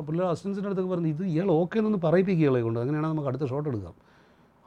പുള്ളി 0.07 0.21
അസിസ്റ്റൻസിന്റെ 0.29 0.67
അടുത്തൊക്കെ 0.69 0.91
പറഞ്ഞു 0.93 1.09
ഇത് 1.15 1.23
ഇയാൾ 1.33 1.49
ഓക്കെ 1.59 1.77
എന്നൊന്ന് 1.81 1.99
പറയിപ്പിക്കുക 2.05 2.43
ഇയാളെ 2.45 2.61
കൊണ്ട്. 2.67 2.79
അങ്ങനെയാണെങ്കിൽ 2.79 3.13
നമുക്ക് 3.13 3.29
അടുത്ത 3.31 3.45
ഷോട്ട് 3.51 3.67
എടുക്കാം. 3.71 3.95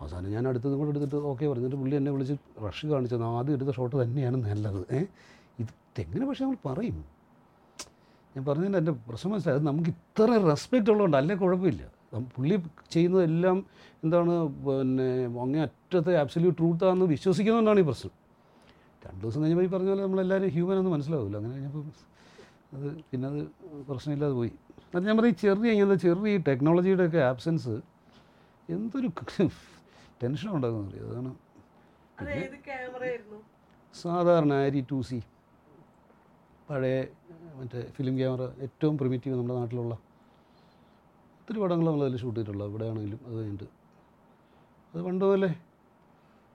അവസാനം 0.01 0.29
ഞാൻ 0.37 0.45
അടുത്തതും 0.51 0.77
കൂടെ 0.81 0.91
എടുത്തിട്ട് 0.93 1.19
ഓക്കെ 1.31 1.45
പറഞ്ഞിട്ട് 1.53 1.77
പുള്ളി 1.83 1.95
എന്നെ 2.01 2.13
വിളിച്ച് 2.15 2.35
റഷ് 2.67 2.87
കാണിച്ചത് 2.93 3.25
ആദ്യം 3.33 3.55
എടുത്ത 3.59 3.73
ഷോട്ട് 3.79 3.97
തന്നെയാണ് 4.03 4.39
നല്ലത്. 4.47 4.81
ഏഹ് 4.97 5.09
ഇത് 5.63 5.73
എങ്ങനെ 6.05 6.25
പക്ഷേ 6.29 6.45
നമ്മൾ 6.45 6.59
പറയും. 6.69 6.97
ഞാൻ 8.35 8.45
പറഞ്ഞതിന്റെ 8.49 8.79
എന്റെ 8.83 8.93
പ്രശ്നം 9.09 9.31
മനസ്സിലായി. 9.33 9.59
അത് 9.59 9.67
നമുക്ക് 9.71 9.91
ഇത്ര 9.97 10.29
റെസ്പെക്റ്റ് 10.53 10.91
ഉള്ളതുകൊണ്ട് 10.93 11.17
അല്ലേ 11.21 11.35
കുഴപ്പമില്ല. 11.43 11.83
പുള്ളി 12.37 12.57
ചെയ്യുന്നതെല്ലാം 12.95 13.57
എന്താണ് 14.05 14.33
പിന്നെ 14.67 15.07
അങ്ങേ 15.45 15.61
അറ്റത്തെ 15.67 16.13
ആബ്സല്യൂട്ട് 16.23 16.59
ട്രൂത്താണെന്ന് 16.59 17.07
വിശ്വസിക്കുന്നതുകൊണ്ടാണ് 17.15 17.81
ഈ 17.85 17.87
പ്രശ്നം. 17.91 18.13
രണ്ട് 19.07 19.21
ദിവസം 19.23 19.41
കഴിഞ്ഞപ്പോൾ 19.43 19.67
ഈ 19.69 19.71
പറഞ്ഞ 19.75 19.89
പോലെ 19.93 20.03
നമ്മളെല്ലാവരും 20.03 20.51
ഹ്യൂമൻ 20.57 20.77
എന്ന് 20.81 20.91
മനസ്സിലാവില്ല 20.91 21.37
അങ്ങനെ 21.41 21.55
കഴിഞ്ഞപ്പോൾ 21.55 21.85
അത് 22.75 22.89
പിന്നെ 23.11 23.27
അത് 23.31 23.41
പ്രശ്നമില്ലാതെ 23.89 24.35
പോയി. 24.41 24.53
അത് 24.95 25.03
ഞാൻ 25.09 25.17
പറയും 25.19 25.37
ചെറിയ 25.43 25.75
ഇങ്ങനത്തെ 25.75 25.99
ചെറിയ 26.07 26.37
ഈ 26.37 26.41
ടെക്നോളജിയുടെ 26.49 27.05
ഒക്കെ 27.09 27.21
ആബ്സെൻസ് 27.31 27.75
എന്തൊരു 28.69 29.09
ടെൻഷൻ 30.23 30.49
ഉണ്ടാകുന്ന 30.57 30.89
അറിയാം 30.91 31.09
അതാണ്. 31.13 31.33
സാധാരണ 33.95 34.53
ആരി 34.65 34.81
ടു 34.91 34.99
സി 35.09 35.19
പഴയ 36.69 36.97
മറ്റേ 37.59 37.81
ഫിലിം 37.97 38.15
ക്യാമറ 38.19 38.43
ഏറ്റവും 38.67 38.95
പ്രിമിറ്റീവ് 39.01 39.35
നമ്മുടെ 39.39 39.57
നാട്ടിലുള്ള. 39.61 39.95
ഒത്തിരി 41.41 41.59
പടങ്ങൾ 41.63 41.87
നമ്മൾ 41.89 42.03
അതിൽ 42.07 42.17
ഷൂട്ട് 42.23 42.39
ചെയ്തിട്ടുള്ളത് 42.39 42.69
ഇവിടെ 42.71 42.87
ആണെങ്കിലും 42.91 43.21
അത് 43.27 43.35
കഴിഞ്ഞിട്ട്. 43.39 43.69
അത് 44.93 45.01
പണ്ട് 45.07 45.25
പോലെ 45.29 45.51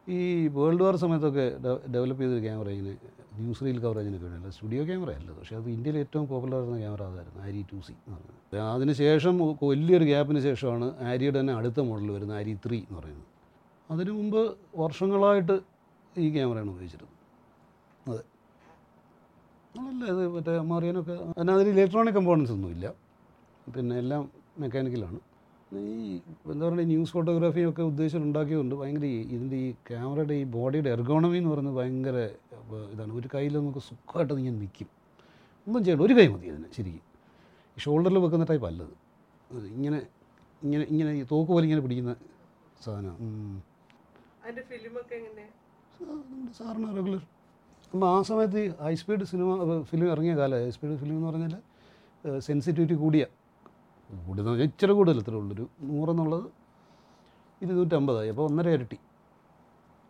ഈ 0.10 0.20
വേൾഡ് 0.48 0.84
വാർ 0.84 0.96
സമയത്തൊക്കെ 0.96 1.46
ഡെവലപ്പ് 1.94 2.22
ചെയ്തൊരു 2.22 2.44
ക്യാമറ 2.46 2.70
ഇങ്ങനെ 2.70 2.94
ന്യൂസ് 3.40 3.64
റീൽ 3.66 3.80
കവറേജിനൊക്കെ 3.80 4.26
വേണ്ടിയല്ല 4.26 4.54
സ്റ്റുഡിയോ 4.56 4.84
ക്യാമറ 4.86 5.12
അല്ല 5.12 5.32
പക്ഷേ 5.32 5.56
അത് 5.56 5.70
ഇന്ത്യയിൽ 5.70 5.98
ഏറ്റവും 5.98 6.28
പോപ്പുലർ 6.28 6.56
ആയിരുന്ന 6.58 6.78
ക്യാമറ 6.80 7.04
അതായിരുന്നു 7.04 7.42
ആരി 7.48 7.62
ടു 7.72 7.80
സി 7.88 7.92
എന്ന് 7.92 8.16
പറയുന്നത്. 8.16 8.74
അതിന് 8.76 8.94
ശേഷം 9.02 9.36
വലിയൊരു 9.64 10.04
ഗ്യാപ്പിന് 10.04 10.40
ശേഷമാണ് 10.40 10.88
ആരിയുടെ 11.10 11.40
തന്നെ 11.40 11.54
അടുത്ത 11.54 11.80
മോഡൽ 11.90 12.12
വരുന്ന 12.12 12.34
ആരി 12.34 12.54
ത്രീ 12.66 12.80
എന്ന് 12.80 13.00
പറയുന്നത്. 13.00 13.28
അതിനു 13.90 14.12
മുമ്പ് 14.12 14.42
വർഷങ്ങളായിട്ട് 14.82 15.56
ഈ 16.16 16.28
ക്യാമറയാണ് 16.36 16.70
ഉപയോഗിച്ചിരുന്നത്. 16.70 17.16
അതെ. 18.08 18.24
അതല്ല 19.76 20.04
ഇത് 20.14 20.28
മറ്റേ 20.36 20.60
മാറിയാനൊക്കെ 20.74 21.16
അതിനകത്ത് 21.38 21.72
ഇലക്ട്രോണിക് 21.76 22.14
കമ്പോണൻസ് 22.14 22.52
ഒന്നുമില്ല. 22.52 22.88
പിന്നെ 23.76 23.96
എല്ലാം 24.04 24.24
മെക്കാനിക്കലാണ്. 24.60 25.20
ഈ 25.72 25.82
എന്താ 26.52 26.64
പറയുക 26.66 26.86
ന്യൂസ് 26.92 27.12
ഫോട്ടോഗ്രാഫിയൊക്കെ 27.16 27.84
ഉദ്ദേശം 27.90 28.22
ഉണ്ടാക്കിയതുകൊണ്ട് 28.28 28.76
ഭയങ്കര 28.76 29.06
ഈ 29.16 29.20
ഇതിന്റെ 29.36 29.58
ഈ 29.66 29.68
ക്യാമറയുടെ 29.90 30.36
ഈ 30.42 30.46
ബോഡിയുടെ 30.56 30.90
എർഗോണമി 30.96 31.38
എന്ന് 31.42 31.52
പറയുന്നത് 31.52 31.76
ഭയങ്കര 31.80 32.18
ഇതാണ്. 32.94 33.12
ഒരു 33.20 33.28
കയ്യിൽ 33.34 33.54
നമുക്ക് 33.60 33.82
സുഖമായിട്ട് 33.90 34.34
ഇങ്ങനെ 34.42 34.58
നിൽക്കും. 34.64 34.90
ഒന്നും 35.68 35.82
ചെയ്യണ്ട. 35.86 36.04
ഒരു 36.08 36.14
കൈ 36.20 36.28
മതി 36.34 36.50
അതിന് 36.54 36.70
ശരിക്കും. 36.78 37.06
ഈ 37.78 37.82
ഷോൾഡറിൽ 37.86 38.20
വെക്കുന്ന 38.26 38.46
ടൈപ്പ് 38.52 38.68
അല്ലത്. 38.72 38.96
ഇങ്ങനെ 39.76 40.00
ഇങ്ങനെ 40.62 40.84
ഇങ്ങനെ 40.94 41.12
ഈ 41.20 41.24
തോക്ക് 41.32 41.52
പോലെ 41.54 41.66
ഇങ്ങനെ 41.68 41.84
പിടിക്കുന്ന 41.86 42.14
സാധനമാണ് 42.86 43.62
സാറിന് 46.58 46.90
റെഗുലർ 46.98 47.22
അപ്പോൾ 47.94 48.08
ആ 48.14 48.18
സമയത്ത് 48.30 48.62
ഹൈ 48.86 48.94
സ്പീഡ് 49.02 49.26
സിനിമ 49.32 49.50
ഫിലിം 49.90 50.08
ഇറങ്ങിയ 50.14 50.34
കാലം 50.36 50.58
ഹൈ 50.66 50.72
സ്പീഡ് 50.78 50.98
ഫിലിം 51.02 51.16
എന്ന് 51.18 51.28
പറഞ്ഞാൽ 51.30 51.54
സെൻസിറ്റിവിറ്റി 52.48 52.96
കൂടിയ 52.96 53.24
കൂടുതൽ 54.10 54.62
ഇച്ചിരി 54.68 54.94
കൂടുതൽ 55.00 55.18
ഇത്രേ 55.22 55.38
ഉള്ളൊരു 55.42 55.66
നൂറെന്നുള്ളത് 55.90 56.48
ഇരുന്നൂറ്റമ്പതായി. 57.64 58.30
അപ്പോൾ 58.34 58.46
ഒന്നര 58.50 58.70
ഇരട്ടി 58.78 58.98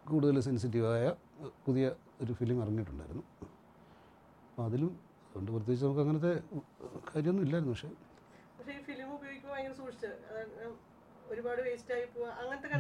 കൂടുതൽ 0.10 0.36
സെൻസിറ്റീവായ 0.48 1.04
പുതിയ 1.66 1.86
ഒരു 2.24 2.34
ഫിലിം 2.40 2.58
ഇറങ്ങിയിട്ടുണ്ടായിരുന്നു. 2.64 3.24
അപ്പോൾ 4.50 4.64
അതിലും 4.68 4.92
അതുകൊണ്ട് 5.30 5.52
പ്രത്യേകിച്ച് 5.56 5.86
നമുക്ക് 5.86 6.04
അങ്ങനത്തെ 6.06 6.34
കാര്യമൊന്നും 7.10 7.44
ഇല്ലായിരുന്നു. 7.48 7.76
പക്ഷേ 7.76 7.92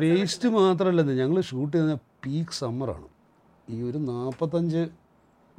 വേസ്റ്റ് 0.03 0.47
മാത്രമല്ല 0.59 1.01
ഞങ്ങൾ 1.21 1.37
ഷൂട്ട് 1.49 1.73
ചെയ്യുന്ന 1.75 1.95
പീക്ക് 2.23 2.55
സമ്മറാണ് 2.63 3.07
ഈ 3.67 3.77
ഒരു 3.89 3.99
നാൽപ്പത്തഞ്ച് 4.11 4.81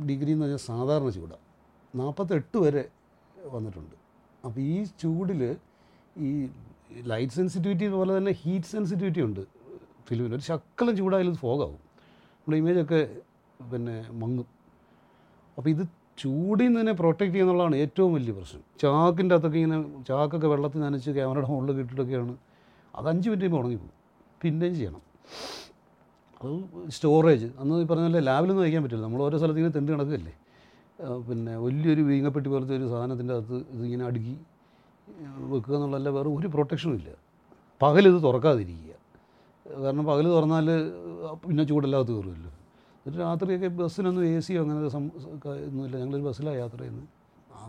ഡിഗ്രി 0.08 0.32
എന്ന് 0.34 0.44
പറഞ്ഞാൽ 0.44 0.62
സാധാരണ 0.70 1.08
ചൂടാണ് 1.16 1.46
നാൽപ്പത്തെട്ട് 2.00 2.58
വരെ 2.64 2.84
വന്നിട്ടുണ്ട്. 3.54 3.96
അപ്പോൾ 4.44 4.60
ഈ 4.70 4.74
ചൂടിൽ 5.02 5.42
ഈ 6.26 6.30
ലൈറ്റ് 7.10 7.32
സെൻസിറ്റിവിറ്റി 7.32 7.86
പോലെ 7.96 8.12
തന്നെ 8.18 8.32
ഹീറ്റ് 8.42 8.66
സെൻസിറ്റിവിറ്റി 8.66 9.20
ഉണ്ട് 9.26 9.42
ഫിലിമിന്. 10.08 10.34
ഒരു 10.38 10.44
ശക്കലം 10.50 10.94
ചൂടായാലും 11.00 11.36
ഫോഗാവും 11.42 11.78
നമ്മുടെ 12.36 12.58
ഇമേജൊക്കെ 12.62 13.00
പിന്നെ 13.60 13.96
മങ്ങും. 14.20 14.46
അപ്പോൾ 15.56 15.70
ഇത് 15.74 15.82
ചൂടിൽ 16.18 16.64
നിന്ന് 16.66 16.80
തന്നെ 16.80 16.94
പ്രൊട്ടക്റ്റ് 17.00 17.34
ചെയ്യുന്നുള്ളതാണ് 17.34 17.76
ഏറ്റവും 17.84 18.10
വലിയ 18.16 18.32
പ്രശ്നം. 18.38 18.62
ചാക്കിന്റെ 18.82 19.34
അകത്തൊക്കെ 19.36 19.58
ഇങ്ങനെ 19.60 19.78
ചാക്കൊക്കെ 20.08 20.48
വെള്ളത്തിൽ 20.52 20.80
നനച്ച് 20.86 21.10
ക്യാമറയുടെ 21.18 21.48
മുകളിൽ 21.52 21.76
കിട്ടിയിട്ടൊക്കെയാണ് 21.78 22.34
അത് 22.94 23.06
അഞ്ച് 23.12 23.26
മിനിറ്റ് 23.28 23.44
കഴിയുമ്പോൾ 23.44 23.62
ഉണങ്ങിപ്പോകും 23.62 23.96
പിന്നെയും 24.42 24.74
ചെയ്യണം? 24.78 25.02
അത് 26.40 26.52
സ്റ്റോറേജ് 26.96 27.48
അന്ന് 27.60 27.80
ഈ 27.82 27.88
പറഞ്ഞ 27.90 28.06
പോലെ 28.08 28.22
ലാബിലൊന്നും 28.28 28.64
വയ്ക്കാൻ 28.66 28.82
പറ്റില്ല. 28.84 29.04
നമ്മൾ 29.06 29.20
ഓരോ 29.26 29.36
സ്ഥലത്ത് 29.40 29.60
ഇങ്ങനെ 29.60 29.74
തെണ്ടി 29.76 29.90
നടക്കുകയല്ലേ 29.94 30.34
ആ, 30.34 30.39
പിന്നെ 31.28 31.52
വലിയൊരു 31.64 32.02
വീങ്ങപ്പെട്ടി 32.02 32.48
പോലത്തെ 32.48 32.74
ഒരു 32.76 32.86
സാധനത്തിന്റെ 32.92 33.34
അകത്ത് 33.34 33.58
ഇതിങ്ങനെ 33.74 34.04
അടുക്കി 34.10 34.34
വെക്കുക 35.52 35.74
എന്നുള്ളതല്ല 35.76 36.08
വേറെ 36.16 36.28
ഒരു 36.38 36.48
പ്രൊട്ടക്ഷനും 36.54 36.96
ഇല്ല. 37.00 37.10
പകലിത് 37.80 38.18
തുറക്കാതിരിക്കുക. 38.24 38.94
കാരണം 39.66 40.04
പകൽ 40.06 40.26
തുറന്നാൽ 40.36 40.66
പിന്നെ 41.44 41.64
ചൂടല്ലാത്ത 41.64 42.10
കയറുമല്ലോ. 42.10 42.50
എന്നിട്ട് 42.98 43.18
രാത്രിയൊക്കെ 43.18 43.68
ബസ്സിനൊന്നും 43.80 44.24
എ 44.24 44.40
സിയോ 44.46 44.60
അങ്ങനെ 44.62 44.88
സം 44.94 45.04
ഒന്നുമില്ല. 45.66 45.96
ഞങ്ങളൊരു 46.02 46.24
ബസ്സിലാണ് 46.28 46.58
യാത്ര 46.58 46.78
ചെയ്യുന്നത്. 46.78 47.06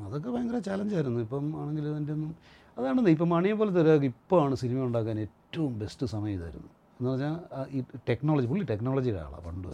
അതൊക്കെ 0.06 0.30
ഭയങ്കര 0.30 0.58
ചലഞ്ചായിരുന്നു 0.70 1.20
ഇപ്പം 1.26 1.46
ആണെങ്കിൽ 1.62 1.86
അതിന്റെ 1.94 2.14
ഒന്നും 2.18 2.32
അതാണ് 2.78 3.10
ഇപ്പം 3.16 3.30
മണിയെ 3.30 3.56
പോലത്തെ 3.60 3.80
ഒരാൾക്ക് 3.82 4.06
ഇപ്പോഴാണ് 4.06 4.56
സിനിമ 4.56 4.80
ഉണ്ടാക്കാൻ 4.90 5.20
ഏറ്റവും 5.26 5.80
ബെസ്റ്റ് 5.80 6.06
സമയം 6.16 6.36
ഇതായിരുന്നു. 6.38 6.70
എന്ന് 7.00 7.10
പറഞ്ഞാൽ 7.12 7.36
ഈ 7.78 7.80
ടെക്നോളജി 8.10 8.48
പുള്ളി 8.52 8.66
ടെക്നോളജിയുടെ 8.66 9.22
ആളാണ് 9.26 9.44
പണ്ട് 9.48 9.68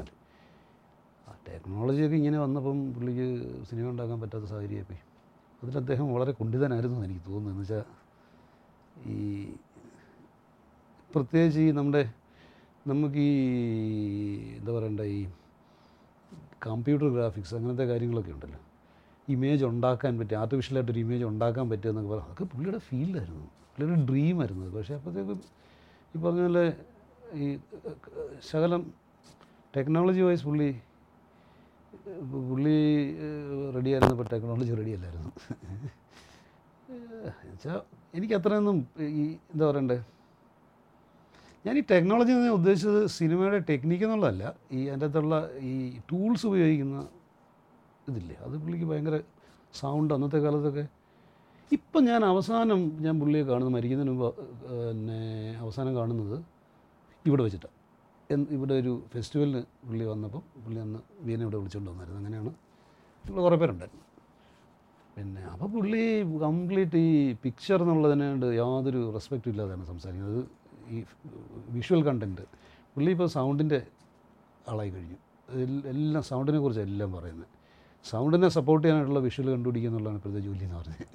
ടെക്നോളജിയൊക്കെ 1.47 2.15
ഇങ്ങനെ 2.15 2.39
വന്നപ്പം 2.39 2.93
പുള്ളിക്ക് 2.93 3.27
സിനിമ 3.65 3.89
ഉണ്ടാക്കാൻ 3.89 4.21
പറ്റാത്ത 4.21 4.45
സാഹചര്യമായി 4.45 5.01
അതിൽ 5.63 5.77
അദ്ദേഹം 5.77 6.13
വളരെ 6.13 6.31
കുണ്ഠിതനായിരുന്നു 6.31 6.97
എന്ന് 6.97 7.07
എനിക്ക് 7.07 7.25
തോന്നുന്നു 7.25 7.49
എന്ന് 7.49 7.61
വെച്ചാൽ 7.61 7.83
ഈ 9.09 9.53
പ്രത്യേകിച്ച് 11.15 11.59
ഈ 11.59 11.71
നമ്മുടെ 11.71 12.13
നമുക്ക് 12.87 13.17
ഈ 13.17 14.57
എന്താ 14.57 14.71
പറയണ്ട 14.71 14.99
ഈ 14.99 15.27
കമ്പ്യൂട്ടർ 16.67 17.07
ഗ്രാഫിക്സ് 17.07 17.55
അങ്ങനത്തെ 17.55 17.83
കാര്യങ്ങളൊക്കെ 17.83 18.31
ഉണ്ടല്ലോ. 18.31 18.59
ഇമേജ് 19.27 19.65
ഉണ്ടാക്കാൻ 19.65 20.19
പറ്റുക 20.19 20.37
ആർട്ടിഫിഷ്യലായിട്ടൊരു 20.37 20.99
ഇമേജ് 20.99 21.23
ഉണ്ടാക്കാൻ 21.23 21.69
പറ്റുക 21.69 21.89
എന്നൊക്കെ 21.89 22.11
പറയാം 22.11 22.25
അതൊക്കെ 22.25 22.43
പുള്ളിയുടെ 22.43 22.77
ഫീൽഡായിരുന്നു. 22.77 23.45
പുള്ളിയുടെ 23.73 24.05
ഡ്രീമായിരുന്നു 24.05 24.65
അത്. 24.65 24.73
പക്ഷേ 24.73 24.93
അപ്പോഴത്തേക്കും 24.95 25.41
ഈ 26.15 26.21
പറഞ്ഞ 26.21 26.41
പോലെ 26.41 26.65
ഈ 27.33 27.59
ശകലം 28.51 28.93
ടെക്നോളജി 29.75 30.21
വൈസ് 30.21 30.43
പുള്ളി 30.43 30.69
പുള്ളി 32.31 32.77
റെഡിയായിരുന്നപ്പോൾ 33.75 34.27
ടെക്നോളജി 34.33 34.73
റെഡി 34.79 34.91
അല്ലായിരുന്നു. 34.97 35.31
വെച്ചാൽ 37.51 37.79
എനിക്ക് 38.17 38.35
അത്രയൊന്നും 38.37 38.77
ഈ 39.21 39.25
എന്താ 39.53 39.63
പറയണ്ടേ? 39.69 39.97
ഞാൻ 41.65 41.75
ഈ 41.79 41.83
ടെക്നോളജി 41.91 42.31
എന്ന് 42.37 42.51
ഉദ്ദേശിച്ചത് 42.59 43.01
സിനിമയുടെ 43.17 43.59
ടെക്നിക്ക് 43.69 44.05
എന്നുള്ളതല്ല. 44.07 44.43
ഈ 44.77 44.81
അതിന്റെ 44.89 45.07
അകത്തുള്ള 45.07 45.37
ഈ 45.71 45.73
ടൂൾസ് 46.09 46.45
ഉപയോഗിക്കുന്ന 46.49 46.97
ഇതില്ലേ? 48.09 48.35
അത് 48.45 48.55
പുള്ളിക്ക് 48.63 48.87
ഭയങ്കര 48.91 49.17
സൗണ്ട് 49.81 50.11
അന്നത്തെ 50.17 50.39
കാലത്തൊക്കെ. 50.45 50.85
ഇപ്പം 51.77 52.01
ഞാൻ 52.09 52.21
അവസാനം 52.31 52.81
ഞാൻ 53.05 53.15
പുള്ളിയെ 53.21 53.45
കാണുന്നത് 53.49 53.73
മരിക്കുന്നതിന് 53.77 54.13
മുമ്പ് 54.13 54.29
പിന്നെ 54.69 55.19
അവസാനം 55.63 55.93
കാണുന്നത് 55.99 56.37
ഇവിടെ 57.25 57.43
വെച്ചിട്ടാണ് 57.45 57.73
എന്ന് 57.73 57.76
ഇവിടെ 58.29 58.73
ഒരു 58.81 58.93
ഫെസ്റ്റിവലിന് 59.11 59.61
പുള്ളി 59.87 60.05
വന്നപ്പം 60.05 60.43
പുള്ളി 60.63 60.79
അന്ന് 60.85 60.99
വീനെ 61.27 61.43
ഇവിടെ 61.45 61.57
വിളിച്ചുകൊണ്ട് 61.57 61.89
വന്നായിരുന്നു. 61.91 62.19
അങ്ങനെയാണ് 62.21 62.51
ഇവിടെ 63.25 63.41
കുറേ 63.45 63.57
പേരുണ്ടായിരുന്നു. 63.61 64.03
പിന്നെ 65.17 65.41
അപ്പോൾ 65.51 65.67
പുള്ളി 65.75 66.01
കംപ്ലീറ്റ് 66.45 66.97
ഈ 66.97 67.33
പിക്ചർ 67.43 67.81
എന്നുള്ളതിനോട് 67.83 68.47
യാതൊരു 68.61 69.01
റെസ്പെക്റ്റും 69.15 69.51
ഇല്ലാതെയാണ് 69.53 69.85
സംസാരിക്കുന്നത്. 69.85 70.41
ഈ 70.95 70.97
വിഷ്വൽ 71.75 72.01
കണ്ടന്റ് 72.07 72.43
പുള്ളി 72.95 73.11
ഇപ്പോൾ 73.15 73.29
സൗണ്ടിന്റെ 73.37 73.79
ആളായി 74.71 74.89
കഴിഞ്ഞു. 74.89 75.17
എല്ലാം 75.93 76.23
സൗണ്ടിനെ 76.31 76.59
കുറിച്ച് 76.65 76.81
എല്ലാം 76.81 77.09
പറയുന്നത്. 77.13 77.49
സൗണ്ടിനെ 78.05 78.49
സപ്പോർട്ട് 78.57 78.83
ചെയ്യാനായിട്ടുള്ള 78.85 79.21
വിഷ്വൽ 79.27 79.47
കണ്ടുപിടിക്കുക 79.53 79.89
എന്നുള്ളതാണ് 79.89 80.17
ഇപ്പോഴത്തെ 80.19 80.41
ജോലി 80.47 80.63
എന്ന് 80.67 80.77
പറഞ്ഞത്. 80.79 81.05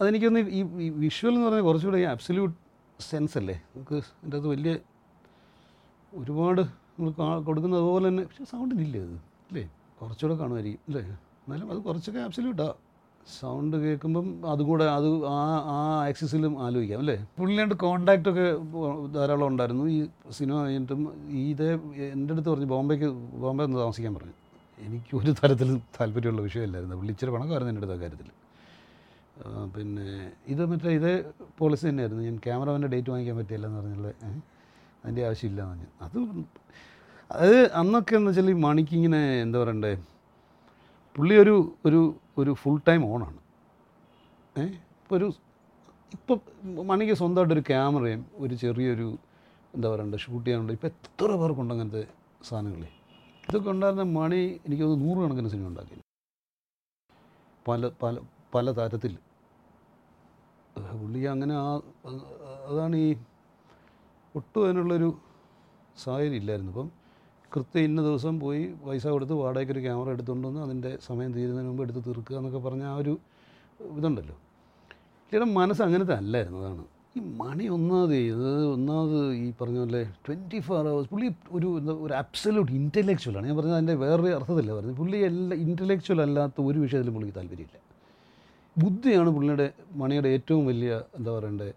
അതെനിക്കൊന്ന് 0.00 0.40
ഈ 0.58 0.60
ഈ 0.86 0.88
വിഷ്വൽ 1.04 1.32
എന്ന് 1.34 1.46
പറഞ്ഞാൽ 1.46 1.64
കുറച്ചുകൂടെ 1.68 1.98
ഈ 1.98 2.06
അബ്സല്യൂട്ട് 2.14 2.56
സെൻസ് 3.10 3.36
അല്ലേ? 3.38 3.56
നമുക്ക് 3.74 3.96
അതിന്റെ 3.96 4.36
അത് 4.40 4.46
വലിയ 4.54 4.72
ഒരുപാട് 6.12 6.62
നമ്മൾ 6.96 7.10
കൊടുക്കുന്നത് 7.46 7.80
അതുപോലെ 7.82 8.06
തന്നെ. 8.08 8.24
പക്ഷേ 8.28 8.44
സൗണ്ടിനില്ല 8.52 8.96
അത്? 9.06 9.16
അല്ലേ 9.48 9.64
കുറച്ചുകൂടെ 10.00 10.34
കാണുമായിരിക്കും 10.40 10.82
അല്ലേ 10.88 11.02
എന്നാലും 11.44 11.66
അത് 11.72 11.80
കുറച്ചൊക്കെ 11.86 12.20
ആബ്സല്യൂട്ടാ 12.26 12.68
സൗണ്ട് 13.38 13.76
കേൾക്കുമ്പം 13.82 14.26
അതും 14.50 14.66
കൂടെ 14.70 14.84
അത് 14.96 15.06
ആ 15.36 15.38
ആ 15.76 15.78
ആക്സിസിലും 16.08 16.52
ആലോചിക്കാം 16.64 17.00
അല്ലേ? 17.02 17.16
പുള്ളിയായിട്ട് 17.38 17.76
കോണ്ടാക്റ്റൊക്കെ 17.84 18.46
ധാരാളം 19.16 19.46
ഉണ്ടായിരുന്നു. 19.52 19.84
ഈ 19.94 19.98
സിനിമ 20.38 20.56
കഴിഞ്ഞിട്ടും 20.64 21.00
ഇതേ 21.44 21.68
എന്റെ 22.14 22.32
അടുത്ത് 22.34 22.48
പറഞ്ഞു 22.52 22.68
ബോംബെക്ക് 22.74 23.08
ബോംബെ 23.44 23.64
ഒന്ന് 23.68 23.78
താമസിക്കാൻ 23.84 24.14
പറഞ്ഞു. 24.18 24.34
എനിക്ക് 24.78 25.12
ഒരു 25.20 25.32
തരത്തിലും 25.40 25.78
താല്പര്യമുള്ള 25.96 26.42
വിഷയമല്ലായിരുന്നു. 26.48 26.96
പുള്ളി 27.00 27.12
ഇച്ചിരി 27.14 27.32
പണക്കായിരുന്നു 27.36 27.72
എന്റെ 27.72 27.82
അടുത്ത 27.82 27.96
കാര്യത്തിൽ. 28.04 28.28
പിന്നെ 29.76 30.06
ഇത് 30.52 30.62
മറ്റേ 30.72 30.92
ഇതേ 30.98 31.14
പോളിസി 31.60 31.84
തന്നെയായിരുന്നു. 31.88 32.22
ഞാൻ 32.28 32.36
ക്യാമറമാന്റെ 32.46 32.90
ഡേറ്റ് 32.94 33.10
വാങ്ങിക്കാൻ 33.14 33.36
പറ്റില്ല 33.40 33.66
എന്ന് 33.70 33.80
പറഞ്ഞുള്ള 33.80 34.10
അതിന്റെ 35.06 35.22
ആവശ്യമില്ല 35.26 35.62
എന്ന് 35.66 35.86
അത് 36.04 36.18
അത് 37.30 37.50
അന്നൊക്കെ 37.78 38.14
എന്ന് 38.16 38.30
വെച്ചാൽ 38.30 38.50
ഈ 38.50 38.58
മണിക്ക് 38.64 38.94
ഇങ്ങനെ 38.98 39.20
എന്താ 39.44 39.58
പറയണ്ടേ 39.62 39.92
പുള്ളി 41.16 41.34
ഒരു 41.42 41.54
ഒരു 41.86 42.00
ഒരു 42.38 42.52
ഫുൾ 42.60 42.76
ടൈം 42.86 43.02
ഓണാണ് 43.10 43.38
ഏ? 44.56 44.64
ഇപ്പോൾ 44.96 45.16
ഒരു 45.16 45.26
ഇപ്പം 46.12 46.38
മണിക്ക് 46.86 47.14
സ്വന്തമായിട്ടൊരു 47.20 47.64
ക്യാമറയും 47.68 48.22
ഒരു 48.38 48.54
ചെറിയൊരു 48.62 49.08
എന്താ 49.74 49.88
പറയണ്ടേ 49.92 50.18
ഷൂട്ട് 50.18 50.44
ചെയ്യാനുണ്ട്. 50.46 50.72
ഇപ്പോൾ 50.76 50.88
എത്ര 50.92 51.30
പേർക്കുണ്ട് 51.40 51.72
അങ്ങനത്തെ 51.74 52.02
സാധനങ്ങളെ 52.44 52.88
ഇതൊക്കെ 53.44 53.68
ഉണ്ടായിരുന്ന 53.72 54.04
മണി 54.14 54.38
എനിക്ക് 54.66 54.84
തോന്നുന്നു 54.84 55.06
നൂറുകണക്കിന് 55.06 55.50
സിനിമ 55.52 55.68
ഉണ്ടാക്കി 55.70 55.96
പല 57.66 57.90
പല 58.02 58.14
പല 58.54 58.66
തരത്തിൽ. 58.78 59.12
പുള്ളി 60.94 61.20
അങ്ങനെ 61.32 61.54
ആ 61.60 61.68
അതാണ് 62.68 62.96
ഈ 62.98 63.08
ഒട്ടും 64.36 64.60
അതിനുള്ളൊരു 64.64 65.08
സാഹചര്യം 66.04 66.38
ഇല്ലായിരുന്നു 66.40 66.72
അപ്പം 66.72 66.88
കൃത്യം 67.52 67.84
ഇന്ന 67.84 68.00
ദിവസം 68.02 68.34
പോയി 68.40 68.62
പൈസ 68.86 69.06
കൊടുത്ത് 69.06 69.34
വാടകയ്ക്ക് 69.42 69.72
ഒരു 69.72 69.82
ക്യാമറ 69.86 70.08
എടുത്തുകൊണ്ട് 70.10 70.46
വന്ന് 70.48 70.60
അതിന്റെ 70.60 70.90
സമയം 71.08 71.30
തീരുന്നതിന് 71.36 71.68
മുമ്പ് 71.68 71.82
എടുത്ത് 71.82 72.02
തീർക്കുക 72.08 72.36
എന്നൊക്കെ 72.36 72.58
പറഞ്ഞ 72.58 72.84
ആ 72.92 72.96
ഒരു 72.96 73.14
ഇതുണ്ടല്ലോ. 73.96 74.36
ചേട്ടൻ 75.32 75.50
മനസ്സ് 75.52 75.82
അങ്ങനത്തെ 75.82 76.14
അല്ലായിരുന്നു 76.14 76.58
അതാണ്. 76.62 76.84
ഈ 77.16 77.20
മണി 77.40 77.64
ഒന്നാമത് 77.68 78.14
ഇത് 78.30 78.48
ഒന്നാമത് 78.72 79.18
ഈ 79.36 79.46
പറഞ്ഞ 79.60 79.78
പോലെ 79.78 80.02
ട്വന്റി 80.26 80.58
ഫോർ 80.60 80.78
അവേഴ്സ് 80.80 81.08
പുള്ളി 81.12 81.28
ഒരു 81.50 81.68
എന്താ 81.78 81.92
ഒരു 82.06 82.14
അബ്സല്യൂട്ട് 82.14 82.72
ഇന്റലക്ച്വലാണ് 82.72 83.46
ഞാൻ 83.46 83.56
പറഞ്ഞത് 83.56 83.74
അതിന്റെ 83.74 83.94
വേറൊരു 83.94 84.34
അർത്ഥത്തില്ല 84.34 84.72
പറഞ്ഞത് 84.78 84.96
പുള്ളി 84.96 85.18
എല്ലാ 85.28 85.56
ഇന്റലക്ച്വൽ 85.56 86.20
അല്ലാത്ത 86.26 86.60
ഒരു 86.60 86.78
വിഷയത്തിലും 86.78 87.14
പുള്ളിക്ക് 87.14 87.36
താല്പര്യമില്ല. 87.38 87.78
ബുദ്ധിയാണ് 88.76 89.30
പുള്ളിയുടെ 89.30 89.66
മണിയുടെ 89.94 90.28
ഏറ്റവും 90.28 90.66
വലിയ 90.66 90.92
എന്താ 91.18 91.30
പറയണ്ടേ 91.38 91.68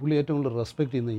പുള്ളി 0.00 0.14
ഏറ്റവും 0.14 0.36
കൂടുതൽ 0.38 0.56
റെസ്പെക്റ്റ് 0.58 0.94
ചെയ്യുന്ന 0.94 1.12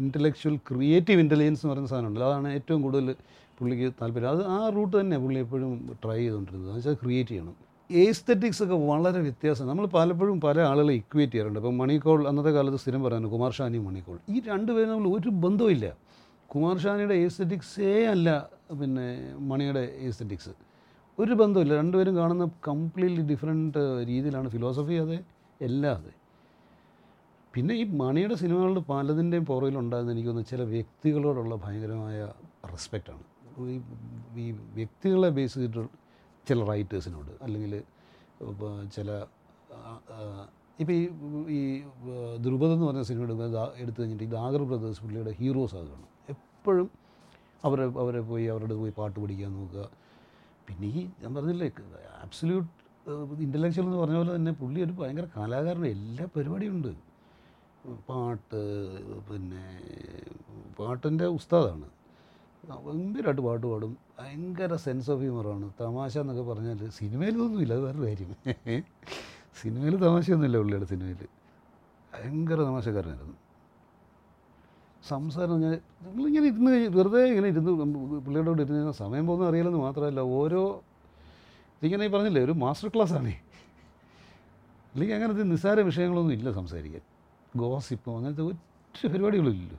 ഇന്റലക്ച്വൽ 0.00 0.56
ക്രിയേറ്റീവ് 0.68 1.20
ഇന്റലിജൻസ് 1.24 1.60
എന്ന് 1.62 1.72
പറയുന്ന 1.72 1.90
സാധനമുണ്ടല്ലോ. 1.92 2.28
അതാണ് 2.30 2.48
ഏറ്റവും 2.48 2.82
കൂടുതൽ 2.82 3.14
പുള്ളിക്ക് 3.58 3.92
താല്പര്യം. 4.00 4.30
അത് 4.30 4.42
ആ 4.56 4.68
റൂട്ട് 4.76 5.00
തന്നെ 5.00 5.18
പുള്ളി 5.18 5.38
എപ്പോഴും 5.44 5.70
ട്രൈ 6.04 6.18
ചെയ്തുകൊണ്ടിരുന്നത് 6.18 6.68
എന്ന് 6.68 6.78
വെച്ചാൽ 6.78 6.94
ക്രിയേറ്റ് 7.02 7.30
ചെയ്യണം. 7.30 7.54
ഏസ്തറ്റിക്സ് 7.90 8.62
ഒക്കെ 8.62 8.74
വളരെ 8.90 9.20
വ്യത്യാസം. 9.26 9.66
നമ്മൾ 9.68 9.86
പലപ്പോഴും 9.86 10.40
പല 10.40 10.60
ആളുകളെ 10.60 10.94
ഇക്വേറ്റ് 10.94 11.32
ചെയ്യാറുണ്ട്. 11.32 11.58
ഇപ്പം 11.60 11.78
മണിക്കോൾ 11.78 12.28
അന്നത്തെ 12.28 12.50
കാലത്ത് 12.50 12.76
സ്ഥിരം 12.76 13.02
പറയുന്നത് 13.02 13.32
കുമാർ 13.32 13.52
ഷാനിയും 13.52 13.84
മണിക്കോൾ. 13.84 14.18
ഈ 14.28 14.40
രണ്ടുപേരും 14.40 14.90
തമ്മിൽ 14.92 15.18
ഒരു 15.18 15.28
ബന്ധവുമില്ല 15.44 15.86
കുമാർ 16.50 16.78
ഷാനിയുടെ 16.78 17.14
ഏസ്തറ്റിക്സേ 17.14 18.04
അല്ല 18.06 18.28
പിന്നെ 18.80 19.06
മണിയുടെ 19.50 19.96
ഏസ്തറ്റിക്സ് 20.08 20.52
ഒരു 21.18 21.32
ബന്ധമില്ല 21.32 21.74
രണ്ടുപേരും 21.74 22.16
കാണുന്ന 22.16 22.44
കംപ്ലീറ്റ്ലി 22.68 23.22
ഡിഫറെന്റ് 23.22 23.78
രീതിയിലാണ് 24.08 24.48
ഫിലോസഫി 24.48 24.94
അതെ 24.94 25.18
എല്ലാം 25.60 25.92
അതെ. 25.92 26.12
പിന്നെ 27.56 27.74
ഈ 27.82 27.84
മണിയുടെ 28.00 28.36
സിനിമകളിൽ 28.40 28.78
പലതിന്റെയും 28.90 29.44
പുറകിലുണ്ടാകുന്ന 29.50 30.10
എനിക്ക് 30.14 30.28
തോന്നുന്നു 30.30 30.50
ചില 30.52 30.62
വ്യക്തികളോടുള്ള 30.72 31.54
ഭയങ്കരമായ 31.64 32.18
റെസ്പെക്റ്റാണ് 32.72 33.24
ഈ 33.74 33.76
ഈ 34.42 34.46
വ്യക്തികളെ 34.78 35.28
ബേസ് 35.38 35.54
ചെയ്തിട്ട് 35.60 35.92
ചില 36.48 36.58
റൈറ്റേഴ്സിനോട് 36.70 37.32
അല്ലെങ്കിൽ 37.46 37.72
ചില 38.96 39.08
ഇപ്പോൾ 40.82 40.94
ഈ 40.96 41.02
ഈ 41.56 41.60
ധ്രുപദ് 42.44 42.72
എന്ന് 42.74 42.86
പറഞ്ഞ 42.88 43.02
സിനിമ 43.10 43.24
എടുക്കുക 43.28 43.62
എടുത്തു 43.82 43.98
കഴിഞ്ഞിട്ട് 44.00 44.24
ഈ 44.26 44.30
ദാഗർ 44.36 44.62
ബ്രദേഴ്സ് 44.70 45.00
പുള്ളിയുടെ 45.04 45.32
ഹീറോസ് 45.40 45.74
ആകുകയാണ് 45.78 46.06
എപ്പോഴും 46.34 46.88
അവരെ 47.66 47.84
അവരെ 48.02 48.22
പോയി 48.30 48.46
അവരുടെ 48.54 48.76
പോയി 48.80 48.92
പാട്ട് 48.98 49.18
പഠിക്കാൻ 49.22 49.50
നോക്കുക. 49.58 49.84
പിന്നെ 50.68 50.86
ഈ 50.98 51.02
ഞാൻ 51.22 51.30
പറഞ്ഞില്ലേ 51.36 51.68
ആബ്സല്യൂട്ട് 52.24 52.70
ഇന്റലക്ച്വൽ 53.46 53.84
എന്ന് 53.88 53.98
പറഞ്ഞ 54.02 54.16
പോലെ 54.20 54.32
തന്നെ 54.36 54.52
പുള്ളി 54.60 54.78
ഒരു 54.86 54.94
ഭയങ്കര 55.00 55.26
കലാകാരൻ. 55.36 55.84
എല്ലാ 55.96 56.24
പരിപാടിയും 56.36 56.74
ഉണ്ട്. 56.76 56.92
പാട്ട് 58.08 58.60
പിന്നെ 59.28 59.66
പാട്ടിന്റെ 60.78 61.26
ഉസ്താദാണ്. 61.38 61.86
ഗംഭീരമായിട്ട് 62.86 63.42
പാട്ട് 63.46 63.66
പാടും? 63.72 63.92
ഭയങ്കര 64.18 64.72
സെൻസ് 64.84 65.08
ഓഫ് 65.12 65.20
ഹ്യൂമറാണ് 65.24 65.66
തമാശ 65.80 66.14
എന്നൊക്കെ 66.22 66.44
പറഞ്ഞാൽ 66.50 66.78
സിനിമയിലൊന്നുമില്ല 66.98 67.72
അത് 67.78 67.82
വേറെ 67.86 67.98
കാര്യം. 68.06 68.30
സിനിമയിൽ 69.60 69.94
തമാശയൊന്നുമില്ല 70.04 70.56
പുള്ളിയുടെ 70.62 70.88
സിനിമയിൽ. 70.92 71.22
ഭയങ്കര 72.12 72.58
തമാശക്കാരനായിരുന്നു. 72.68 73.36
സംസാരം 75.12 75.56
ഞാൻ 75.64 75.74
നമ്മളിങ്ങനെ 76.04 76.46
ഇരുന്ന് 76.52 76.70
വെറുതെ 76.98 77.20
ഇങ്ങനെ 77.30 77.48
ഇരുന്ന് 77.52 77.72
പിള്ളേരുടെ 78.26 78.50
കൂടെ 78.52 78.62
ഇരുന്ന് 78.66 78.94
സമയം 79.02 79.24
പോകുന്ന 79.28 79.50
അറിയില്ലെന്ന് 79.50 79.82
മാത്രമല്ല 79.86 80.20
ഓരോ 80.38 80.62
ഇതിങ്ങനെ 81.76 82.08
പറഞ്ഞില്ലേ 82.14 82.42
ഒരു 82.46 82.54
മാസ്റ്റർ 82.62 82.88
ക്ലാസ്സാണേ 82.94 83.34
അല്ലെങ്കിൽ 84.92 85.14
അങ്ങനത്തെ 85.16 85.44
നിസ്സാര 85.52 85.80
വിഷയങ്ങളൊന്നും 85.88 86.34
ഇല്ല 86.38 86.50
സംസാരിക്കാൻ. 86.60 87.04
ഗോസിപ്പോ 87.62 88.10
അങ്ങനത്തെ 88.18 88.42
ഒറ്റ 88.42 89.06
പരിപാടികളില്ലല്ലോ. 89.12 89.78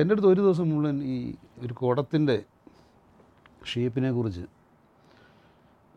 എന്റെ 0.00 0.12
അടുത്ത് 0.14 0.28
ഒരു 0.28 0.40
ദിവസം 0.40 0.66
മുഴുവൻ 0.70 0.96
ഈ 1.12 1.16
ഒരു 1.64 1.74
കുടത്തിന്റെ 1.80 2.36
ഷേപ്പിനെ 3.72 4.10
കുറിച്ച് 4.12 4.44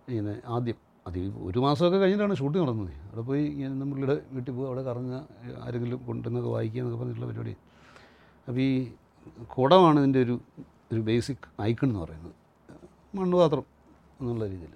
ഇങ്ങനെ 0.09 0.33
ആദ്യം 0.55 0.79
അത് 1.07 1.19
ഒരു 1.47 1.59
മാസമൊക്കെ 1.59 1.97
കഴിഞ്ഞിട്ടാണ് 1.97 2.35
ഷൂട്ടിംഗ് 2.35 2.63
നടന്നത്. 2.63 2.93
അവിടെ 3.09 3.23
പോയി 3.27 3.43
ഇങ്ങനെ 3.53 3.73
നമ്മളുടെ 3.81 4.15
വീട്ടിൽ 4.33 4.51
പോയി 4.57 4.67
അവിടെ 4.67 4.83
കറങ്ങുക 4.83 5.17
ആരെങ്കിലും 5.63 5.99
കൊണ്ടുവന്നൊക്കെ 6.05 6.49
വായിക്കുക 6.49 6.79
എന്നൊക്കെ 6.81 6.99
പറഞ്ഞിട്ടുള്ള 6.99 7.29
പരിപാടി. 7.31 7.53
അപ്പോൾ 8.47 8.61
ഈ 8.61 8.71
കുടമാണ് 9.57 9.99
ഇതിന്റെ 9.99 10.21
ഒരു 10.25 10.35
ഒരു 10.93 11.01
ബേസിക് 11.09 11.45
ഐക്കൺ 11.61 11.87
എന്ന് 11.87 11.99
പറയുന്നത്. 11.99 12.35
മണ്ണുപാത്രം 13.17 13.65
എന്നുള്ള 14.19 14.43
രീതിയിൽ. 14.47 14.73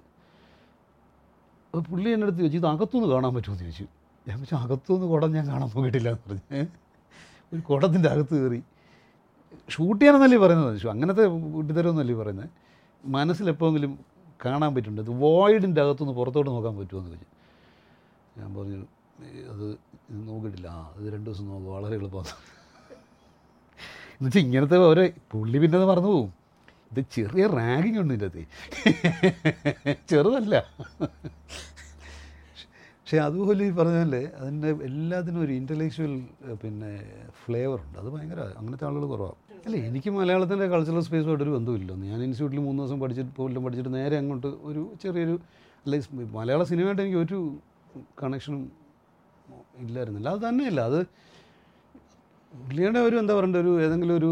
അപ്പോൾ 1.73 1.83
പുള്ളി 1.91 2.09
എന്റെ 2.09 2.25
അടുത്ത് 2.25 2.39
ചോദിച്ചു 2.39 2.57
ഇത് 2.57 2.67
അകത്തുനിന്ന് 2.67 3.09
കാണാൻ 3.13 3.31
പറ്റുമെന്ന് 3.35 3.63
ചോദിച്ചു. 3.63 3.87
ഞാൻ 4.27 4.39
പക്ഷേ 4.39 4.55
അകത്തുനിന്ന് 4.55 5.07
കുടം 5.07 5.31
ഞാൻ 5.31 5.47
കാണാൻ 5.47 5.69
പോയിട്ടില്ല 5.69 6.09
എന്ന് 6.09 6.29
പറഞ്ഞ് 6.29 6.65
ഒരു 7.53 7.61
കുടത്തിന്റെ 7.61 8.09
അകത്ത് 8.09 8.35
കയറി. 8.43 8.63
ഷൂട്ട് 9.69 10.01
ചെയ്യാനെന്നല്ലേ 10.01 10.37
പറയുന്നത്? 10.37 10.87
അങ്ങനത്തെ 10.87 11.25
വീട്ടുതരമെന്നല്ലേ 11.25 12.15
പറയുന്നത്? 12.15 12.49
മനസ്സിലെപ്പോഴെങ്കിലും 13.05 13.99
കാണാൻ 14.45 14.75
പറ്റുന്നുണ്ട്. 14.75 15.11
ഇത് 15.11 15.21
വോയിഡിന്റെ 15.21 15.81
അകത്തുനിന്ന് 15.81 16.17
പുറത്തോട്ട് 16.17 16.49
നോക്കാൻ 16.49 16.77
പറ്റുമോ 16.77 16.99
എന്ന് 16.99 17.11
ചോദിച്ചു. 17.11 17.27
ഞാൻ 18.39 18.55
പറഞ്ഞു 18.55 18.85
അത് 19.53 19.77
നോക്കിയിട്ടില്ല. 20.11 20.67
ആ 20.67 20.93
ഇത് 20.97 21.13
രണ്ട് 21.13 21.29
ദിവസം 21.29 21.47
നോക്കും 21.47 21.73
വളരെ 21.73 21.95
എളുപ്പമാണ്. 21.95 22.33
എന്നുവെച്ചാൽ 24.17 24.41
ഇങ്ങനത്തെ 24.41 24.77
ഓരോ 24.77 25.07
പുള്ളി 25.31 25.57
പിന്നെ 25.57 25.77
അത് 25.77 25.85
മറന്നു 25.85 26.07
പോകും 26.07 26.33
ഇത് 26.91 27.05
ചെറിയ 27.11 27.47
റാഗിങ് 27.47 27.99
ഉണ്ട് 27.99 28.13
ഇതിന്റെ 28.13 28.43
ചെറുതല്ല. 30.09 30.55
പക്ഷേ 33.07 33.19
അതുപോലെ 33.25 33.61
ഈ 33.65 33.71
പറഞ്ഞ 33.71 33.97
പോലെ 33.99 34.19
അതിന്റെ 34.39 34.69
എല്ലാത്തിനും 34.87 35.41
ഒരു 35.43 35.51
ഇന്റലക്ച്വൽ 35.57 36.13
പിന്നെ 36.63 36.89
ഫ്ലേവർ 37.41 37.77
ഉണ്ട്. 37.83 37.97
അത് 38.01 38.09
ഭയങ്കര 38.15 38.39
അങ്ങനത്തെ 38.59 38.85
ആളുകൾ 38.87 39.03
കുറവാണ് 39.11 39.37
അല്ല 39.67 39.77
എനിക്ക് 39.89 40.09
മലയാളത്തിന്റെ 40.15 40.65
കൾച്ചറൽ 40.73 41.03
സ്പേസുമായിട്ടൊരു 41.05 41.53
ബന്ധമില്ല 41.55 41.93
ഞാൻ 42.03 42.19
ഇൻസ്റ്റിറ്റ്യൂട്ടിൽ 42.25 42.61
മൂന്ന് 42.65 42.79
ദിവസം 42.81 42.97
പഠിച്ചിട്ട് 43.03 43.31
കൊല്ലം 43.37 43.63
പഠിച്ചിട്ട് 43.65 43.91
നേരെ 43.95 44.15
അങ്ങോട്ട് 44.21 44.49
ഒരു 44.69 44.81
ചെറിയൊരു 45.03 45.35
അല്ല 45.85 45.99
മലയാള 46.35 46.63
സിനിമയായിട്ട് 46.71 47.01
എനിക്ക് 47.05 47.19
ഒരു 47.23 47.39
കണക്ഷനും 48.21 48.63
ഇല്ലായിരുന്നില്ല. 49.83 50.27
അത് 50.35 50.41
തന്നെയല്ല 50.47 50.81
അത് 50.89 50.99
പുള്ളിയുടെ 52.51 53.03
ഒരു 53.07 53.17
എന്താ 53.21 53.35
പറയണ്ട 53.37 53.59
ഒരു 53.63 53.73
ഏതെങ്കിലും 53.85 54.15
ഒരു 54.19 54.31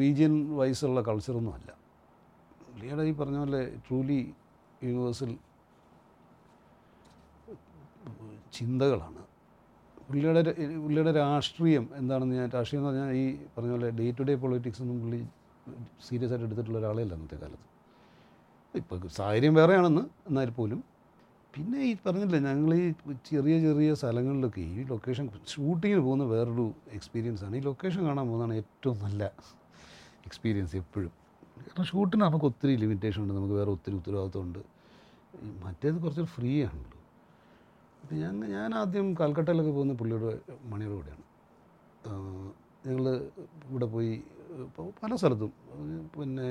റീജിയൻ 0.00 0.36
വൈസുള്ള 0.60 1.02
കൾച്ചറൊന്നും 1.08 1.54
അല്ല. 1.58 1.68
പുള്ളിയുടെ 2.66 3.06
ഈ 3.10 3.14
പറഞ്ഞ 3.22 3.38
പോലെ 3.44 3.64
ട്രൂലി 3.86 4.20
യൂണിവേഴ്സൽ 4.82 5.32
ചിന്തകളാണ്. 8.58 9.20
പുള്ളിയുടെ 10.06 10.40
പുള്ളിയുടെ 10.84 11.12
രാഷ്ട്രീയം 11.22 11.84
എന്താണെന്ന് 12.00 12.34
ഞാൻ 12.40 12.48
രാഷ്ട്രീയം 12.56 12.80
എന്ന് 12.82 12.90
പറഞ്ഞാൽ 12.90 13.10
ഈ 13.20 13.24
പറഞ്ഞ 13.54 13.70
പോലെ 13.74 13.90
ഡേ 14.00 14.06
ടു 14.18 14.24
ഡേ 14.28 14.34
പൊളിറ്റിക്സ് 14.42 14.82
ഒന്നും 14.84 14.96
പുള്ളി 15.02 15.20
സീരിയസ് 16.06 16.32
ആയിട്ട് 16.32 16.46
എടുത്തിട്ടുള്ള 16.48 16.78
ഒരാളേ 16.82 17.02
അല്ല 17.04 17.14
അന്നത്തെ 17.18 17.38
കാലത്ത്. 17.42 17.66
ഇപ്പോൾ 18.80 18.98
സാഹചര്യം 19.18 19.54
വേറെയാണെന്ന് 19.60 20.02
എന്നാൽ 20.28 20.50
പോലും. 20.58 20.80
പിന്നെ 21.54 21.80
ഈ 21.88 21.92
പറഞ്ഞില്ലേ 22.04 22.38
ഞങ്ങൾ 22.46 22.70
ഈ 22.82 22.86
ചെറിയ 23.28 23.56
ചെറിയ 23.64 23.90
സ്ഥലങ്ങളിലൊക്കെ 24.00 24.62
ഈ 24.70 24.84
ലൊക്കേഷൻ 24.92 25.26
ഷൂട്ടിങ്ങിന് 25.52 26.02
പോകുന്ന 26.06 26.24
വേറൊരു 26.32 26.64
എക്സ്പീരിയൻസാണ് 26.96 27.56
ഈ 27.58 27.62
ലൊക്കേഷൻ 27.68 28.00
കാണാൻ 28.08 28.24
പോകുന്നതാണ് 28.30 28.54
ഏറ്റവും 28.62 28.96
നല്ല 29.06 29.24
എക്സ്പീരിയൻസ് 30.28 30.74
എപ്പോഴും. 30.82 31.12
കാരണം 31.60 31.86
ഷൂട്ടിന് 31.90 32.22
നമുക്ക് 32.28 32.46
ഒത്തിരി 32.50 32.74
ലിമിറ്റേഷൻ 32.82 33.20
ഉണ്ട്. 33.24 33.34
നമുക്ക് 33.38 33.54
വേറെ 33.60 33.70
ഒത്തിരി 33.76 33.94
ഉത്തരവാദിത്വമുണ്ട് 34.00 34.60
മറ്റേത് 35.64 35.96
കുറച്ച് 36.04 36.24
ഫ്രീ 36.34 36.52
ആണല്ലോ. 36.68 36.98
അപ്പോൾ 38.04 38.16
ഞാൻ 38.54 38.70
ആദ്യം 38.78 39.06
കൽക്കട്ടയിലൊക്കെ 39.18 39.70
പോകുന്ന 39.76 39.92
പുള്ളിയുടെ 40.00 40.30
മണിയുടെ 40.70 40.94
കൂടെയാണ്. 40.96 41.22
ഞങ്ങൾ 42.86 43.06
ഇവിടെ 43.68 43.86
പോയി 43.94 44.14
പല 45.02 45.10
സ്ഥലത്തും. 45.20 45.52
പിന്നെ 46.14 46.48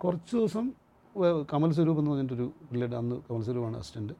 കുറച്ച് 0.00 0.34
ദിവസം 0.38 0.64
കമൽ 1.52 1.70
സ്വരൂപ് 1.76 2.00
എന്ന് 2.00 2.10
പറഞ്ഞിട്ടൊരു 2.12 2.46
പുള്ളിയുടെ 2.68 2.96
അന്ന് 3.00 3.16
കമൽ 3.28 3.42
സ്വരൂപാണ് 3.48 3.76
അസിസ്റ്റന്റ് 3.82 4.14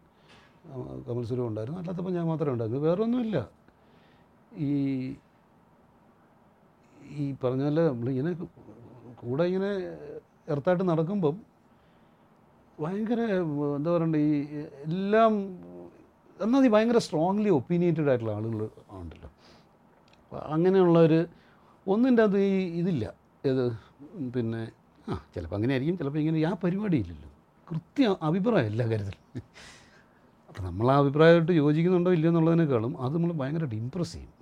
കമൽ 1.09 1.25
സ്വരൂപ് 1.31 1.49
ഉണ്ടായിരുന്നു. 1.51 1.81
അല്ലാത്തപ്പോൾ 1.83 2.15
ഞാൻ 2.19 2.27
മാത്രമേ 2.33 2.53
ഉണ്ടായിരുന്നു 2.55 2.83
വേറെ 2.89 3.03
ഒന്നുമില്ല 3.07 3.39
ഈ 4.69 4.71
ഈ 7.19 7.25
പറഞ്ഞ 7.43 7.63
പോലെ 7.69 7.85
നമ്മളിങ്ങനെ 7.91 8.33
കൂടെ 9.23 9.45
ഇങ്ങനെ 9.51 9.73
എർത്തായിട്ട് 10.55 10.85
നടക്കുമ്പം 10.93 11.37
ഭയങ്കര 12.79 13.21
എന്താ 13.79 13.91
പറയണ്ടേ 13.95 14.21
ഈ 14.31 14.37
എല്ലാം 14.89 15.33
എന്നാൽ 16.45 16.65
ഈ 16.67 16.71
ഭയങ്കര 16.75 16.99
സ്ട്രോങ്ലി 17.07 17.51
ഒപ്പീനിയേറ്റഡ് 17.59 18.09
ആയിട്ടുള്ള 18.11 18.33
ആളുകൾ 18.39 18.61
ഉണ്ടല്ലോ 18.99 19.29
അപ്പോൾ 20.23 20.41
അങ്ങനെയുള്ളവർ 20.55 21.13
ഒന്നിന്റെ 21.87 22.23
അത് 22.29 22.37
ഈ 22.49 22.53
ഇതില്ല. 22.81 23.05
ഏത് 23.51 23.65
പിന്നെ 24.35 24.63
ആ 25.11 25.15
ചിലപ്പോൾ 25.35 25.57
അങ്ങനെ 25.59 25.73
ആയിരിക്കും 25.75 25.97
ചിലപ്പോൾ 26.01 26.21
ഇങ്ങനെ 26.23 26.45
ആ 26.51 26.53
പരിപാടി 26.65 26.97
ഇല്ലല്ലോ 27.05 27.31
കൃത്യ 27.69 28.05
അഭിപ്രായം 28.29 28.69
എല്ലാ 28.73 28.85
കാര്യത്തിലും. 28.91 29.23
അപ്പോൾ 30.49 30.63
നമ്മൾ 30.69 30.87
ആ 30.93 30.97
അഭിപ്രായമായിട്ട് 31.03 31.55
യോജിക്കുന്നുണ്ടോ 31.63 32.11
ഇല്ലയോ 32.17 32.31
എന്നുള്ളതിനേക്കാളും 32.33 32.93
അത് 33.05 33.13
നമ്മൾ 33.17 33.33
ഭയങ്കരമായിട്ട് 33.41 33.79
ഇമ്പ്രസ് 33.83 34.15
ചെയ്യും. 34.17 34.35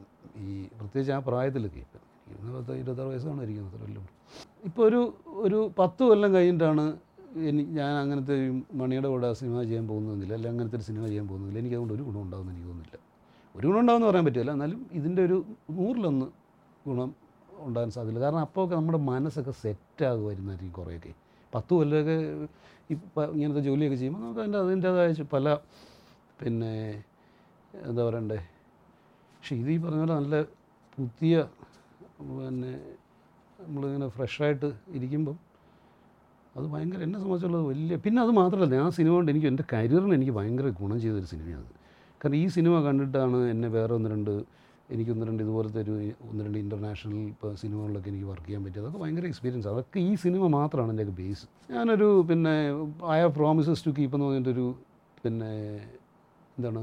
ഈ 0.44 0.52
പ്രത്യേകിച്ച് 0.78 1.12
ആ 1.16 1.18
പ്രായത്തിലൊക്കെ 1.28 1.80
ഇപ്പം. 1.84 2.02
ഇന്ന് 2.34 2.74
ഇരുപത്താറ് 2.80 3.08
വയസ്സാണ് 3.12 3.40
ഇരിക്കുന്നത് 3.46 3.74
അത്രയല്ലേ 3.78 4.02
ഇപ്പോൾ 4.68 4.82
ഒരു 4.88 5.00
ഒരു 5.46 5.58
പത്ത് 5.80 6.02
കൊല്ലം 6.10 6.30
കഴിഞ്ഞിട്ടാണ് 6.36 6.84
എനി 7.48 7.62
ഞാൻ 7.78 7.92
അങ്ങനത്തെ 8.02 8.34
മണിയുടെ 8.80 9.08
കൂടെ 9.08 9.32
സിനിമ 9.32 9.62
ചെയ്യാൻ 9.62 9.88
പോകുന്നതെന്നില്ല 9.88 10.32
അല്ലെങ്കിൽ 10.34 10.54
അങ്ങനത്തെ 10.54 10.76
ഒരു 10.76 10.86
സിനിമ 10.88 11.04
ചെയ്യാൻ 11.06 11.28
പോകുന്നില്ല 11.28 11.58
എനിക്ക് 11.58 11.76
അതുകൊണ്ട് 11.76 11.94
ഒരു 11.94 12.02
ഗുണം 12.02 12.20
ഉണ്ടാകുമെന്ന് 12.22 12.52
എനിക്ക് 12.52 12.68
തോന്നുന്നില്ല. 12.68 12.98
ഒരു 13.54 13.66
ഗുണം 13.68 13.80
ഉണ്ടാകുമെന്ന് 13.80 14.08
പറയാൻ 14.10 14.24
പറ്റില്ല. 14.24 14.50
എന്നാലും 14.52 14.80
ഇതിന്റെ 14.92 15.22
ഒരു 15.22 15.36
നൂറിലൊന്ന് 15.70 16.26
ഗുണം 16.86 17.10
ഉണ്ടാകാൻ 17.66 17.90
സാധ്യത 17.90 18.18
കാരണം 18.24 18.38
അപ്പോൾ 18.38 18.64
ഒക്കെ 18.64 18.74
നമ്മുടെ 18.74 18.98
മനസ്സൊക്കെ 18.98 19.50
സെറ്റാകുമായിരുന്നായിരിക്കും 19.62 20.72
കുറേയൊക്കെ. 20.72 21.12
പത്ത് 21.52 21.74
കൊല്ലമൊക്കെ 21.74 22.16
ഇപ്പം 22.90 23.22
ഇങ്ങനത്തെ 23.36 23.60
ജോലിയൊക്കെ 23.60 23.96
ചെയ്യുമ്പോൾ 23.96 24.22
നമുക്ക് 24.22 24.40
അതിന്റെ 24.40 24.58
അതിന്റേതായ 24.58 25.24
പല 25.34 25.54
പിന്നെ 26.40 26.72
എന്താ 27.88 28.02
പറയണ്ടേ? 28.08 28.38
പക്ഷേ 29.34 29.56
ഇത് 29.56 29.70
ഈ 29.70 29.78
പറഞ്ഞ 29.78 30.00
പോലെ 30.00 30.14
നല്ല 30.20 30.36
പുതിയ 30.98 31.34
പിന്നെ 32.18 32.72
നമ്മളിങ്ങനെ 33.58 34.08
ഫ്രഷായിട്ട് 34.08 34.68
ഇരിക്കുമ്പം 34.96 35.36
അത് 36.56 36.66
ഭയങ്കര 36.74 37.00
എന്നെ 37.06 37.18
സംബന്ധിച്ചുള്ളത് 37.22 37.64
വലിയ 37.70 37.96
പിന്നെ 38.04 38.18
അത് 38.24 38.32
മാത്രമല്ല 38.40 38.76
ആ 38.84 38.90
സിനിമ 38.98 39.12
കൊണ്ട് 39.16 39.30
എനിക്ക് 39.32 39.48
എന്റെ 39.52 39.64
കരിയറിന് 39.72 40.14
എനിക്ക് 40.18 40.34
ഭയങ്കര 40.38 40.68
ഗുണം 40.80 40.98
ചെയ്തൊരു 41.04 41.28
സിനിമയാണ് 41.32 41.68
കാരണം 42.20 42.38
ഈ 42.42 42.46
സിനിമ 42.56 42.74
കണ്ടിട്ടാണ് 42.86 43.38
എന്നെ 43.52 43.68
വേറെ 43.76 43.92
ഒന്ന് 43.98 44.10
രണ്ട് 44.14 44.32
എനിക്ക് 44.94 45.10
ഒന്ന് 45.14 45.24
രണ്ട് 45.28 45.40
ഇതുപോലത്തെ 45.44 45.80
ഒരു 45.84 45.94
ഒന്ന് 46.28 46.42
രണ്ട് 46.46 46.58
ഇന്റർനാഷണൽ 46.62 47.20
ഇപ്പോൾ 47.32 47.50
സിനിമകളിലൊക്കെ 47.62 48.08
എനിക്ക് 48.12 48.26
വർക്ക് 48.30 48.46
ചെയ്യാൻ 48.48 48.62
പറ്റിയത്. 48.64 48.82
അതൊക്കെ 48.82 49.00
ഭയങ്കര 49.02 49.24
എക്സ്പീരിയൻസ്. 49.30 49.68
അതൊക്കെ 49.72 49.98
ഈ 50.08 50.12
സിനിമ 50.24 50.42
മാത്രമാണ് 50.56 50.92
എന്റെ 50.94 51.14
ബേസ് 51.20 51.46
ഞാനൊരു 51.76 52.08
പിന്നെ 52.28 52.52
I 53.14 53.18
have 53.20 53.32
promises 53.38 53.82
to 53.86 53.92
keep 53.98 54.16
എന്ന് 54.16 54.26
പറഞ്ഞിട്ടൊരു 54.28 54.66
പിന്നെ 55.24 55.50
എന്താണ് 56.56 56.82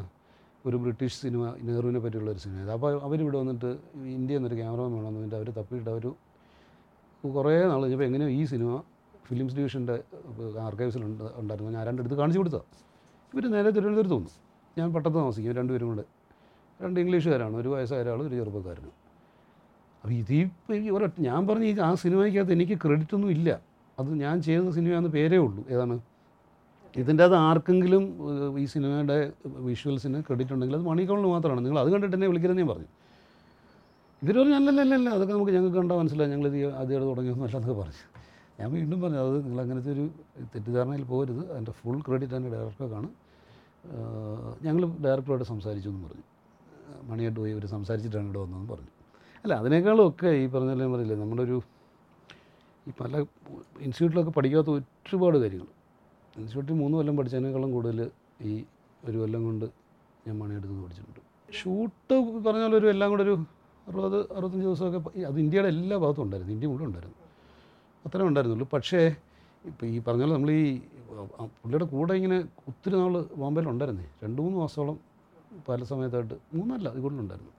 ഒരു 0.65 0.77
ബ്രിട്ടീഷ് 0.83 1.17
സിനിമ 1.23 1.43
നെഹ്റുവിനെ 1.67 1.99
പറ്റിയുള്ള 2.03 2.29
ഒരു 2.35 2.41
സിനിമ. 2.45 2.59
അപ്പോൾ 2.75 2.93
അവരിവിടെ 3.07 3.37
വന്നിട്ട് 3.41 3.69
ഇന്ത്യ 4.17 4.39
എന്നൊരു 4.39 4.57
ക്യാമറമാൻ 4.61 4.91
വേണമെന്ന് 4.97 5.19
പറഞ്ഞിട്ട് 5.19 5.37
അവർ 5.39 5.49
തപ്പിയിട്ട് 5.59 5.89
അവർ 5.93 6.05
കുറേ 7.23 7.53
നാൾ 7.71 7.81
കഴിഞ്ഞപ്പോൾ 7.81 8.07
എങ്ങനെയോ 8.09 8.29
ഈ 8.39 8.43
സിനിമ 8.53 8.69
ഫിലിംസ് 9.27 9.55
ഡിവിഷന്റെ 9.55 9.95
ആർക്കൈവ്സിലുണ്ട് 10.67 11.23
ഉണ്ടായിരുന്നു. 11.41 11.71
ഞാൻ 11.71 11.87
രണ്ടെടുത്ത് 11.87 12.15
കാണിച്ചു 12.15 12.39
കൊടുത്തതാണ് 12.39 12.69
ഇവർ 13.33 13.45
നേരെ 13.51 13.69
തിരുവനന്തപുരത്ത് 13.69 14.15
വന്നു. 14.15 14.29
ഞാൻ 14.77 14.93
പട്ടത്ത് 14.93 15.15
താമസിക്കും. 15.15 15.53
രണ്ടുപേരും 15.53 15.87
കൂടെ. 15.87 16.03
രണ്ട് 16.79 16.99
ഇംഗ്ലീഷുകാരാണ്. 16.99 17.55
ഒരു 17.57 17.69
വയസ്സായ 17.69 18.01
ഒരാൾ 18.01 18.21
ഒരു 18.27 18.35
ചെറുപ്പക്കാരനും. 18.35 18.93
അപ്പോൾ 20.03 20.13
ഇത് 20.13 20.89
ഒരൊറ്റ 20.95 21.21
ഞാൻ 21.21 21.47
പറഞ്ഞ 21.47 21.81
ആ 21.81 21.93
സിനിമയ്ക്കകത്ത് 21.95 22.53
എനിക്ക് 22.53 22.77
ക്രെഡിറ്റ് 22.83 23.15
ഒന്നും 23.15 23.31
ഇല്ല. 23.31 23.49
അത് 23.99 24.09
ഞാൻ 24.23 24.41
ചെയ്യുന്ന 24.41 24.71
സിനിമയാണെന്ന് 24.71 25.09
പേരേ 25.09 25.37
ഉള്ളൂ. 25.37 25.65
ഏതാണ്? 25.69 25.95
ഇതിന്റെ 26.97 27.23
അത് 27.23 27.35
ആർക്കെങ്കിലും 27.35 28.03
ഈ 28.59 28.65
സിനിമയുടെ 28.65 29.31
വിഷ്വൽസിന് 29.45 30.21
ക്രെഡിറ്റ് 30.21 30.53
ഉണ്ടെങ്കിൽ 30.53 30.75
അത് 30.75 30.85
മണിക്കോളിന് 30.85 31.27
മാത്രമാണ്. 31.27 31.65
നിങ്ങൾ 31.65 31.79
അത് 31.79 31.89
കണ്ടിട്ട് 31.93 32.15
എന്നെ 32.15 32.27
വിളിക്കരുതെന്ന് 32.27 32.63
ഞാൻ 32.63 32.69
പറഞ്ഞു. 32.69 32.89
ഇവർ 34.23 34.35
പറഞ്ഞു 34.39 34.55
അല്ലല്ലല്ല 34.55 34.81
അല്ലല്ല 34.81 35.09
അതൊക്കെ 35.09 35.33
നമുക്ക് 35.33 35.51
ഞങ്ങൾക്ക് 35.51 35.77
കണ്ടാൽ 35.77 35.95
മനസ്സിലായി 35.95 36.31
ഞങ്ങളിത് 36.31 36.57
ആദ്യമായിട്ട് 36.73 37.07
തുടങ്ങിയൊന്നും 37.11 37.45
അല്ലെന്നൊക്കെ 37.45 37.81
പറഞ്ഞു. 37.81 38.01
ഞാൻ 38.59 38.67
വീണ്ടും 38.77 38.97
പറഞ്ഞു 39.03 39.19
അത് 39.23 39.35
നിങ്ങൾ 39.45 39.59
അങ്ങനത്തെ 39.63 39.91
ഒരു 39.95 40.05
തെറ്റിദ്ധാരണയിൽ 40.53 41.03
പോകരുത്. 41.11 41.43
അതിന്റെ 41.51 41.73
ഫുൾ 41.79 41.97
ക്രെഡിറ്റ് 42.07 42.35
എന്റെ 42.39 42.51
ഡയറക്ടർക്കാണ് 42.55 43.09
ഞങ്ങൾ 44.65 44.83
ഡയറക്ടറോട് 45.05 45.45
സംസാരിച്ചു 45.51 45.89
എന്ന് 45.91 46.01
പറഞ്ഞു. 46.07 46.25
മണിയായിട്ട് 47.09 47.39
പോയി 47.39 47.51
ഇവർ 47.55 47.65
സംസാരിച്ചിട്ടാണ് 47.75 48.25
ഇവിടെ 48.29 48.39
വന്നതെന്ന് 48.43 48.69
പറഞ്ഞു. 48.73 48.91
അല്ല 49.43 49.53
അതിനേക്കാളൊക്കെ 49.61 50.29
ഈ 50.41 50.45
പറഞ്ഞാലും 50.53 50.91
പറയില്ലേ 50.95 51.17
നമ്മുടെ 51.23 51.43
ഒരു 51.47 51.57
ഈ 52.87 52.91
പല 52.99 53.11
ഇൻസ്റ്റിറ്റ്യൂട്ടിലൊക്കെ 53.85 54.33
പഠിക്കാത്ത 54.37 54.69
ഒരുപാട് 54.75 55.37
കാര്യങ്ങൾ. 55.43 55.69
ഇൻസ്റ്റിറ്റ്യൂട്ടിൽ 56.35 56.77
മൂന്ന് 56.83 56.95
കൊല്ലം 56.99 57.17
പഠിച്ചതിനേക്കാളും 57.19 57.71
കൂടുതൽ 57.75 57.99
ഈ 58.51 58.53
ഒരു 59.07 59.17
കൊല്ലം 59.21 59.41
കൊണ്ട് 59.47 59.65
ഞാൻ 60.27 60.35
മണിയെടുത്ത് 60.41 60.83
പഠിച്ചിട്ടുണ്ട്. 60.85 61.21
ഷൂട്ട് 61.59 62.15
പറഞ്ഞ 62.47 62.63
ഒരു 62.79 62.87
എല്ലാം 62.93 63.09
കൂടെ 63.13 63.23
ഒരു 63.27 63.35
അറുപത് 63.87 64.17
അറുപത്തഞ്ച് 64.37 64.65
ദിവസമൊക്കെ 64.67 64.99
അത് 65.29 65.37
ഇന്ത്യയുടെ 65.43 65.69
എല്ലാ 65.75 65.95
ഭാഗത്തും 66.03 66.23
ഉണ്ടായിരുന്നു. 66.25 66.53
ഇന്ത്യ 66.55 66.67
മുഴുവൻ 66.71 66.87
ഉണ്ടായിരുന്നു. 66.89 67.17
അത്രേ 68.05 68.25
ഉണ്ടായിരുന്നുള്ളൂ. 68.29 68.67
പക്ഷേ 68.75 69.01
ഇപ്പോൾ 69.69 69.85
ഈ 69.93 69.97
പറഞ്ഞ 70.07 70.23
നമ്മൾ 70.35 70.51
ഈ 70.61 70.65
പുള്ളിയുടെ 71.59 71.85
കൂടെ 71.93 72.13
ഇങ്ങനെ 72.19 72.37
ഒത്തിരി 72.69 72.95
നാൾ 73.01 73.13
ബോംബെയിൽ 73.41 73.67
ഉണ്ടായിരുന്നേ. 73.73 74.07
രണ്ട് 74.23 74.39
മൂന്ന് 74.43 74.57
മാസത്തോളം 74.61 74.97
പല 75.67 75.79
സമയത്തായിട്ട് 75.91 76.35
മൂന്നല്ല 76.55 76.87
അത് 76.93 77.19
ഉണ്ടായിരുന്നു. 77.25 77.53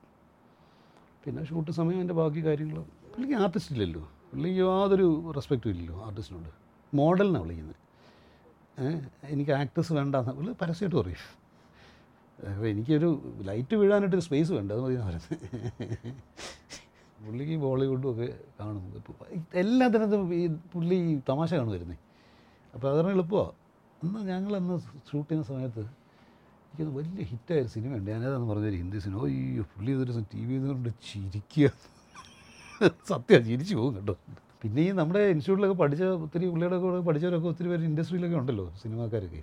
പിന്നെ 1.25 1.43
ഷൂട്ട് 1.51 1.71
സമയം 1.79 1.99
അതിന്റെ 2.01 2.17
ബാക്കി 2.21 2.41
കാര്യങ്ങൾ 2.49 2.79
പുള്ളിക്ക് 3.13 3.37
ആർട്ടിസ്റ്റ് 3.45 3.73
ഇല്ലല്ലോ. 3.75 4.03
പുള്ളിക്ക് 4.33 4.61
യാതൊരു 4.65 5.07
റെസ്പെക്റ്റും 5.37 5.71
ഇല്ലല്ലോ 5.75 5.97
ആർട്ടിസ്റ്റിനോട്. 6.07 6.51
മോഡലിനാണ് 6.93 7.45
വിളിക്കുന്നത് 7.45 7.81
എനിക്ക് 9.33 9.53
ആക്ടേഴ്സ് 9.61 9.93
വേണ്ടെന്ന് 9.99 10.33
പുള്ളി 10.39 10.53
പരസ്യമായിട്ട് 10.63 10.97
പറയും. 11.01 11.25
അപ്പോൾ 12.51 12.67
എനിക്കൊരു 12.71 13.09
ലൈറ്റ് 13.49 13.75
വീഴാനായിട്ടൊരു 13.81 14.25
സ്പേസ് 14.27 14.51
വേണ്ട 14.57 14.71
അത് 14.77 14.83
മതി 14.85 14.97
പറയുന്നത് 15.03 15.29
പുള്ളിക്ക് 17.25 17.57
ബോളിവുഡും 17.65 18.09
ഒക്കെ 18.13 18.29
കാണും. 18.61 18.85
ഇപ്പോൾ 18.99 19.27
എല്ലാത്തിനകത്തും 19.63 20.23
ഈ 20.41 20.43
പുള്ളി 20.73 20.99
തമാശ 21.31 21.51
കാണും 21.59 21.73
വരുന്നേ 21.77 21.97
അപ്പോൾ 22.75 22.89
അതാണ് 22.93 23.11
എളുപ്പമാണ് 23.17 23.53
അന്ന് 24.03 24.21
ഞങ്ങളന്ന് 24.31 24.77
ഷൂട്ട് 25.09 25.29
ചെയ്യുന്ന 25.29 25.47
സമയത്ത് 25.51 25.83
എനിക്കത് 26.67 26.93
വലിയ 26.99 27.25
ഹിറ്റായ 27.33 27.59
ഒരു 27.65 27.71
സിനിമയുണ്ട് 27.75 28.09
ഞാനേതാണെന്ന് 28.13 28.49
പറഞ്ഞൊരു 28.53 28.79
ഹിന്ദി 28.83 28.99
സിനിമ. 29.05 29.19
അയ്യോ 29.29 29.65
പുള്ളി 29.75 29.91
ഇതൊരു 29.97 30.23
ടി 30.33 30.43
വി 30.49 30.57
കൊണ്ട് 30.69 30.89
ചിരിക്കുക. 31.09 31.69
സത്യം 33.11 33.43
ചിരിച്ചു 33.49 33.75
പോകും 33.81 33.93
കേട്ടോ. 33.97 34.15
പിന്നെ 34.63 34.81
ഈ 34.87 34.91
നമ്മുടെ 35.01 35.21
ഇൻസ്റ്റിറ്റ്യൂട്ടിലൊക്കെ 35.33 35.77
പഠിച്ച 35.83 36.03
ഒത്തിരി 36.25 36.47
പുള്ളിയുടെ 36.53 36.79
കൂടെ 36.85 37.01
പഠിച്ചവരൊക്കെ 37.09 37.49
ഒത്തിരി 37.53 37.69
പേര് 37.73 37.85
ഇൻഡസ്ട്രിയിലൊക്കെ 37.91 38.37
ഉണ്ടല്ലോ 38.41 38.65
സിനിമാക്കാരൊക്കെ. 38.83 39.43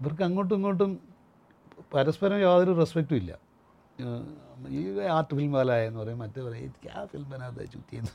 ഇവർക്ക് 0.00 0.24
അങ്ങോട്ടും 0.28 0.54
ഇങ്ങോട്ടും 0.58 0.90
പരസ്പരം 1.94 2.38
യാതൊരു 2.46 2.72
റെസ്പെക്റ്റും 2.80 3.18
ഇല്ല. 3.22 3.32
ഈ 4.78 4.80
ആർട്ട് 5.16 5.32
ഫിലിം 5.36 5.52
വാലായ 5.56 5.86
എന്ന് 5.88 6.00
പറയും 6.02 6.18
മറ്റേ 6.22 6.40
പറയും 6.48 6.72
ആ 6.98 7.00
ഫിലിമിനകത്ത് 7.12 7.64
ചുറ്റിയെന്ന് 7.74 8.12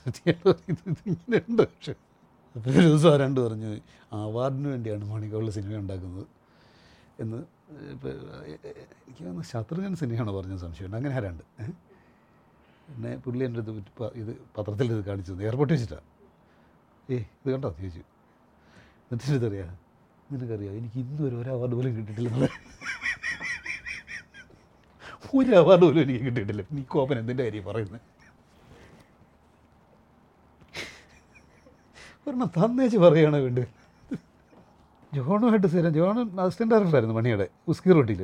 ഇങ്ങനെ 1.11 1.39
ഉണ്ട് 1.49 1.63
പക്ഷേ. 1.71 1.93
അപ്പോൾ 2.55 2.69
ഒരു 2.71 2.85
ദിവസം 2.87 3.09
ആരാണ്ട് 3.13 3.39
പറഞ്ഞു 3.45 3.69
അവാർഡിന് 4.19 4.69
വേണ്ടിയാണ് 4.73 5.05
മണിക്കോളിൽ 5.11 5.51
സിനിമ 5.57 5.79
ഉണ്ടാക്കുന്നത്. 5.83 6.25
എന്ന് 7.23 7.39
ഇപ്പോൾ 7.93 8.09
എനിക്ക് 8.09 9.21
തോന്നുന്നു 9.25 9.45
ശത്രുഘ്നൻ 9.51 9.93
സിനിമയാണ് 10.01 10.31
പറഞ്ഞ 10.37 10.55
സംശയമുണ്ട്. 10.63 10.97
അങ്ങനെ 10.99 11.13
ആരാണ്ട് 11.19 11.43
പിന്നെ 12.87 13.11
പുള്ളി 13.25 13.43
എന്റെ 13.47 13.61
അടുത്ത് 13.61 14.07
ഇത് 14.21 14.31
പത്രത്തിൽ 14.57 14.87
ഇത് 14.95 15.01
കാണിച്ചു 15.09 15.31
തന്നു. 15.31 15.43
എയർപോർട്ടിൽ 15.47 15.75
വെച്ചിട്ടാണ് 15.75 16.07
ഏ 17.13 17.17
ഇത് 17.41 17.49
കണ്ടോ? 17.53 17.69
ചോദിച്ചു. 17.79 18.03
എന്നിട്ട് 19.11 19.33
ഇതറിയാം 19.39 19.71
നിനക്കറിയാം? 20.33 20.73
എനിക്ക് 20.79 20.97
ഇന്നും 21.03 21.23
ഒരു 21.29 21.49
അവാർഡ് 21.55 21.75
പോലും 21.79 21.91
കിട്ടിയിട്ടില്ല 21.97 22.49
ഒരു 25.39 25.51
അവാർഡ് 25.59 25.83
പോലും 25.85 26.01
എനിക്ക് 26.03 26.23
കിട്ടിയിട്ടില്ല. 26.25 26.63
നീ 26.75 26.81
കോപ്പൻ 26.93 27.17
എന്തിന്റെ 27.21 27.43
കാര്യം 27.45 27.65
പറയുന്നത് 27.69 28.01
ഒരെണ്ണം 32.25 32.49
തന്നേച്ച് 32.57 32.97
പറയുകയാണ് 33.03 33.37
വേണ്ടത്? 33.45 33.67
ജോണുമായിട്ട് 35.15 35.67
സ്ഥിരം 35.71 35.91
ജോൺ 35.97 36.17
അസിസ്റ്റന്റ് 36.43 36.71
ഡയറക്ടറായിരുന്നു 36.73 37.15
മണിയുടെ 37.17 37.47
ഉസ്കി 37.71 37.91
റോട്ടിൽ 37.95 38.21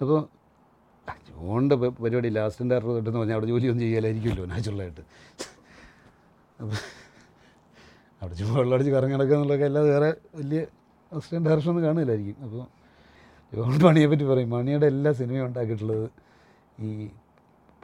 അപ്പോൾ 0.00 0.20
ജോണിന്റെ 1.28 1.76
പരിപാടി 2.04 2.28
അസിസ്റ്റന്റ് 2.46 2.72
ഡയറക്ടർ 2.72 2.94
തൊട്ടെന്ന് 2.96 3.20
പറഞ്ഞാൽ 3.20 3.36
അവിടെ 3.38 3.48
ജോലിയൊന്നും 3.52 3.84
ചെയ്യാലായിരിക്കുമല്ലോ 3.84 4.44
നാച്ചുറലായിട്ട്. 4.52 5.02
അപ്പോൾ 6.60 6.76
അവിടെ 8.20 8.34
ചുമ്മാ 8.40 8.54
വെള്ളമടിച്ച് 8.60 8.92
കറങ്ങി 8.96 9.14
നടക്കുക 9.16 9.36
എന്നുള്ളതൊക്കെ 9.36 9.66
അല്ലാതെ 9.70 9.90
വേറെ 9.94 10.10
വലിയ 10.40 10.60
അസിസ്റ്റന്റ് 11.12 11.46
ഡയറക്ടർ 11.48 11.70
ഒന്നും 11.72 11.84
കാണില്ലായിരിക്കും 11.88 12.36
അപ്പോൾ 12.46 12.62
ജോൺ 13.56 13.74
മണിയെ 13.84 14.06
പറ്റി 14.10 14.24
പറയും. 14.30 14.50
മണിയുടെ 14.54 14.86
എല്ലാ 14.92 15.10
സിനിമയും 15.20 15.44
ഉണ്ടാക്കിയിട്ടുള്ളത് 15.48 16.06
ഈ 16.86 16.90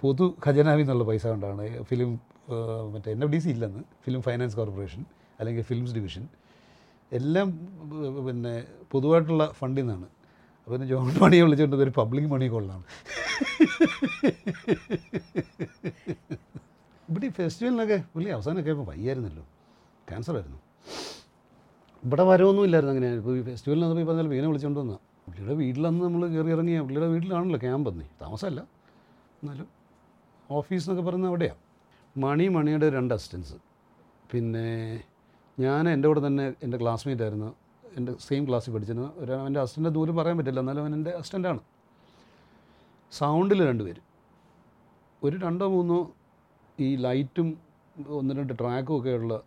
പൊതു 0.00 0.24
ഖജനാവിൽ 0.44 0.84
നിന്നുള്ള 0.84 1.04
പൈസ 1.10 1.24
കൊണ്ടാണ്. 1.32 1.64
ഫിലിം 1.90 2.10
മറ്റേ 2.94 3.08
എൻ 3.14 3.22
എഫ് 3.24 3.32
ഡി 3.34 3.40
സി 3.44 3.48
ഇല്ലെന്ന്. 3.54 3.82
ഫിലിം 4.04 4.20
ഫൈനാൻസ് 4.26 4.56
കോർപ്പറേഷൻ 4.58 5.02
അല്ലെങ്കിൽ 5.38 5.64
ഫിലിംസ് 5.70 5.94
ഡിവിഷൻ. 5.98 6.24
എല്ലാം 7.18 7.48
പിന്നെ 8.26 8.54
പൊതുവായിട്ടുള്ള 8.92 9.44
ഫണ്ടിൽ 9.58 9.82
നിന്നാണ്. 9.82 10.06
അപ്പോൾ 10.60 10.74
പിന്നെ 10.74 10.86
ജോൺ 10.92 11.08
മണിയെ 11.24 11.42
വിളിച്ചുകൊണ്ട് 11.46 11.76
ഒരു 11.86 11.92
പബ്ലിക് 11.98 12.28
മണി 12.34 12.46
കൊള്ളാണ് 12.54 12.84
ഇവിടെ 17.08 17.26
ഈ 17.30 17.32
ഫെസ്റ്റിവലിനൊക്കെ 17.40 17.98
പുള്ളി 18.12 18.28
അവസാനമൊക്കെ 18.36 18.70
ഇപ്പോൾ 18.74 18.86
വയ്യായിരുന്നല്ലോ. 18.92 19.44
ക്യാൻസർ 20.08 20.34
ആയിരുന്നു. 20.38 20.60
ഇവിടെ 22.02 22.24
വരവൊന്നും 22.30 22.64
ഇല്ലായിരുന്നു 22.66 22.92
അങ്ങനെ. 22.94 23.10
ഇപ്പോൾ 23.20 23.34
ഈ 23.40 23.42
ഫെസ്റ്റിവലിനകത്ത് 23.50 23.96
പോയി 23.98 24.06
പറഞ്ഞാൽ 24.08 24.28
വീണെ 24.34 24.46
വിളിച്ചുകൊണ്ട് 24.50 24.80
വന്നാൽ 24.82 25.00
പുള്ളിയുടെ 25.26 25.54
വീട്ടിലന്ന് 25.54 26.04
നമ്മൾ 26.04 26.28
കയറി 26.28 26.50
ഇറങ്ങിയ 26.50 26.80
പുള്ളിയുടെ 26.80 27.08
വീട്ടിലാണല്ലോ 27.08 27.58
ക്യാമ്പ് 27.58 27.90
എന്നേ 27.90 28.06
താമസമല്ല. 28.22 28.60
എന്നാലും 29.42 29.68
ഓഫീസ് 30.50 30.84
എന്നൊക്കെ 30.84 31.08
പറയുന്നത് 31.08 31.30
അവിടെയാണ് 31.30 31.62
മണി 32.24 32.48
മണിയുടെ 32.48 32.88
രണ്ട് 32.90 33.14
അസിസ്റ്റൻസ്. 33.14 33.54
പിന്നെ 34.32 34.66
ഞാൻ 35.60 35.88
എന്റെ 35.88 36.08
കൂടെ 36.08 36.26
തന്നെ 36.26 36.54
എന്റെ 36.62 36.78
ക്ലാസ്മേറ്റ് 36.78 37.22
ആയിരുന്നു. 37.22 37.54
എന്റെ 37.96 38.12
സെയിം 38.28 38.48
ക്ലാസ്സിൽ 38.48 38.72
പഠിച്ചിരുന്ന 38.74 39.12
ഒരു 39.16 39.32
അവന്റെ 39.32 39.60
അസിസ്റ്റന്റെ 39.60 39.90
ദൂരം 39.90 40.16
പറയാൻ 40.16 40.36
പറ്റില്ല. 40.38 40.60
എന്നാലും 40.60 40.80
അവൻ 40.80 40.94
എന്റെ 40.94 41.10
അസിസ്റ്റന്റാണ്. 41.10 41.60
സൗണ്ടിൽ 43.12 43.68
രണ്ട് 43.68 43.84
പേര്. 43.84 44.00
ഒരു 45.24 45.36
രണ്ടോ 45.36 45.68
മൂന്നോ 45.68 46.10
ഈ 46.80 46.96
ലൈറ്റും 46.96 47.58
ഒന്ന് 48.08 48.34
രണ്ട് 48.34 48.52
ട്രാക്കും 48.60 48.98
ഒക്കെ 48.98 49.10
ഉള്ള 49.10 49.42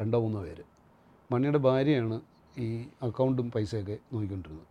രണ്ടോ 0.00 0.20
മൂന്നോ 0.20 0.42
പേര്. 0.42 0.64
മണിയുടെ 1.32 1.58
ഭാര്യയാണ് 1.58 2.20
ഈ 2.58 2.86
അക്കൗണ്ടും 3.02 3.50
പൈസയൊക്കെ 3.50 3.98
നോക്കിക്കൊണ്ടിരുന്നത്. 4.12 4.68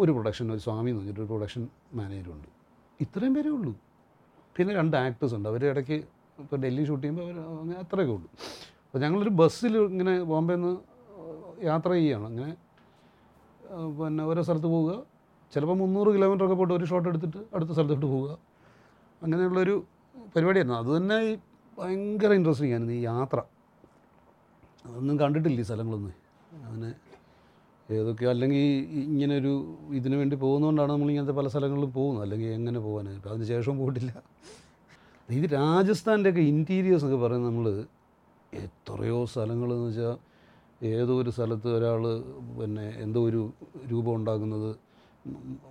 ഒരു 0.00 0.12
പ്രൊഡക്ഷൻ 0.12 0.52
ഒരു 0.52 0.58
സ്വാമി 0.58 0.90
എന്ന് 0.90 1.12
ഒരു 1.12 1.26
പ്രൊഡക്ഷൻ 1.30 1.68
മാനേജറുണ്ട് 1.94 2.48
ഇത്രയും 3.00 3.34
പേരേ 3.34 3.50
ഉള്ളൂ. 3.50 3.72
പിന്നെ 4.56 4.74
രണ്ട് 4.74 4.96
ആക്ടേഴ്സ് 4.96 5.34
ഉണ്ട്. 5.34 5.48
അവർ 5.48 5.62
ഇടയ്ക്ക് 5.66 5.96
ഇപ്പോൾ 6.42 6.56
ഡൽഹി 6.56 6.84
ഷൂട്ട് 6.84 7.02
ചെയ്യുമ്പോൾ 7.02 7.26
അവർ 7.26 7.38
അങ്ങനെ 7.60 7.78
അത്രയൊക്കെ 7.78 8.12
ഉള്ളൂ. 8.12 8.28
അപ്പോൾ 8.86 8.98
ഞങ്ങളൊരു 8.98 9.30
ബസ്സിൽ 9.30 9.76
ഇങ്ങനെ 9.76 10.22
ബോംബെ 10.22 10.54
നിന്ന് 10.54 10.72
യാത്ര 11.64 11.90
ചെയ്യുകയാണ്. 11.90 12.26
അങ്ങനെ 12.26 12.56
പിന്നെ 13.98 14.24
ഓരോ 14.24 14.42
സ്ഥലത്ത് 14.42 14.66
പോവുക. 14.66 14.92
ചിലപ്പോൾ 15.54 15.76
മുന്നൂറ് 15.76 16.10
കിലോമീറ്റർ 16.14 16.44
ഒക്കെ 16.44 16.54
പോയിട്ട് 16.54 16.74
ഒരു 16.74 16.84
ഷോട്ട് 16.84 17.08
എടുത്തിട്ട് 17.08 17.40
അടുത്ത 17.54 17.70
സ്ഥലത്തോട്ട് 17.70 18.06
പോവുക. 18.06 18.38
അങ്ങനെയുള്ളൊരു 19.22 19.86
പരിപാടിയായിരുന്നു. 20.34 20.78
അത് 20.78 20.96
തന്നെ 20.96 21.38
ഭയങ്കര 21.78 22.32
ഇൻട്രസ്റ്റിംഗ് 22.32 22.72
ആയിരുന്നു 22.72 22.92
ഈ 22.92 23.02
യാത്ര. 23.04 23.38
അതൊന്നും 24.86 25.18
കണ്ടിട്ടില്ല 25.20 25.60
ഈ 25.60 25.62
സ്ഥലങ്ങളൊന്നും. 25.62 26.14
അങ്ങനെ 26.64 26.90
ഏതൊക്കെയോ 27.88 28.30
അല്ലെങ്കിൽ 28.30 28.62
ഇങ്ങനൊരു 29.02 29.52
ഇതിനു 29.90 30.16
വേണ്ടി 30.16 30.36
പോകുന്നതുകൊണ്ടാണ് 30.36 30.92
നമ്മൾ 30.92 31.10
ഇങ്ങനത്തെ 31.10 31.32
പല 31.32 31.48
സ്ഥലങ്ങളിലും 31.48 31.92
പോകുന്നത്. 31.92 32.24
അല്ലെങ്കിൽ 32.24 32.48
എങ്ങനെ 32.48 32.78
ഇപ്പം 32.78 33.30
അതിന് 33.30 33.44
ശേഷവും 33.44 33.78
പോയിട്ടില്ല. 33.78 34.12
ഇത് 35.28 35.46
രാജസ്ഥാന്റെ 35.52 36.30
ഒക്കെ 36.30 36.40
ഇന്റീരിയേഴ്സ് 36.40 37.04
ഒക്കെ 37.04 37.16
പറയുന്നത് 37.16 37.50
നമ്മൾ 37.50 37.68
എത്രയോ 38.52 39.24
സ്ഥലങ്ങൾ 39.24 39.68
എന്ന് 39.74 39.88
വെച്ചാൽ 39.88 40.16
ഏതോ 40.86 41.12
ഒരു 41.20 41.30
സ്ഥലത്ത് 41.30 41.68
ഒരാൾ 41.68 42.02
പിന്നെ 42.60 42.86
എന്തോ 43.04 43.20
ഒരു 43.28 43.42
രൂപം 43.92 44.14
ഉണ്ടാക്കുന്നത് 44.14 44.70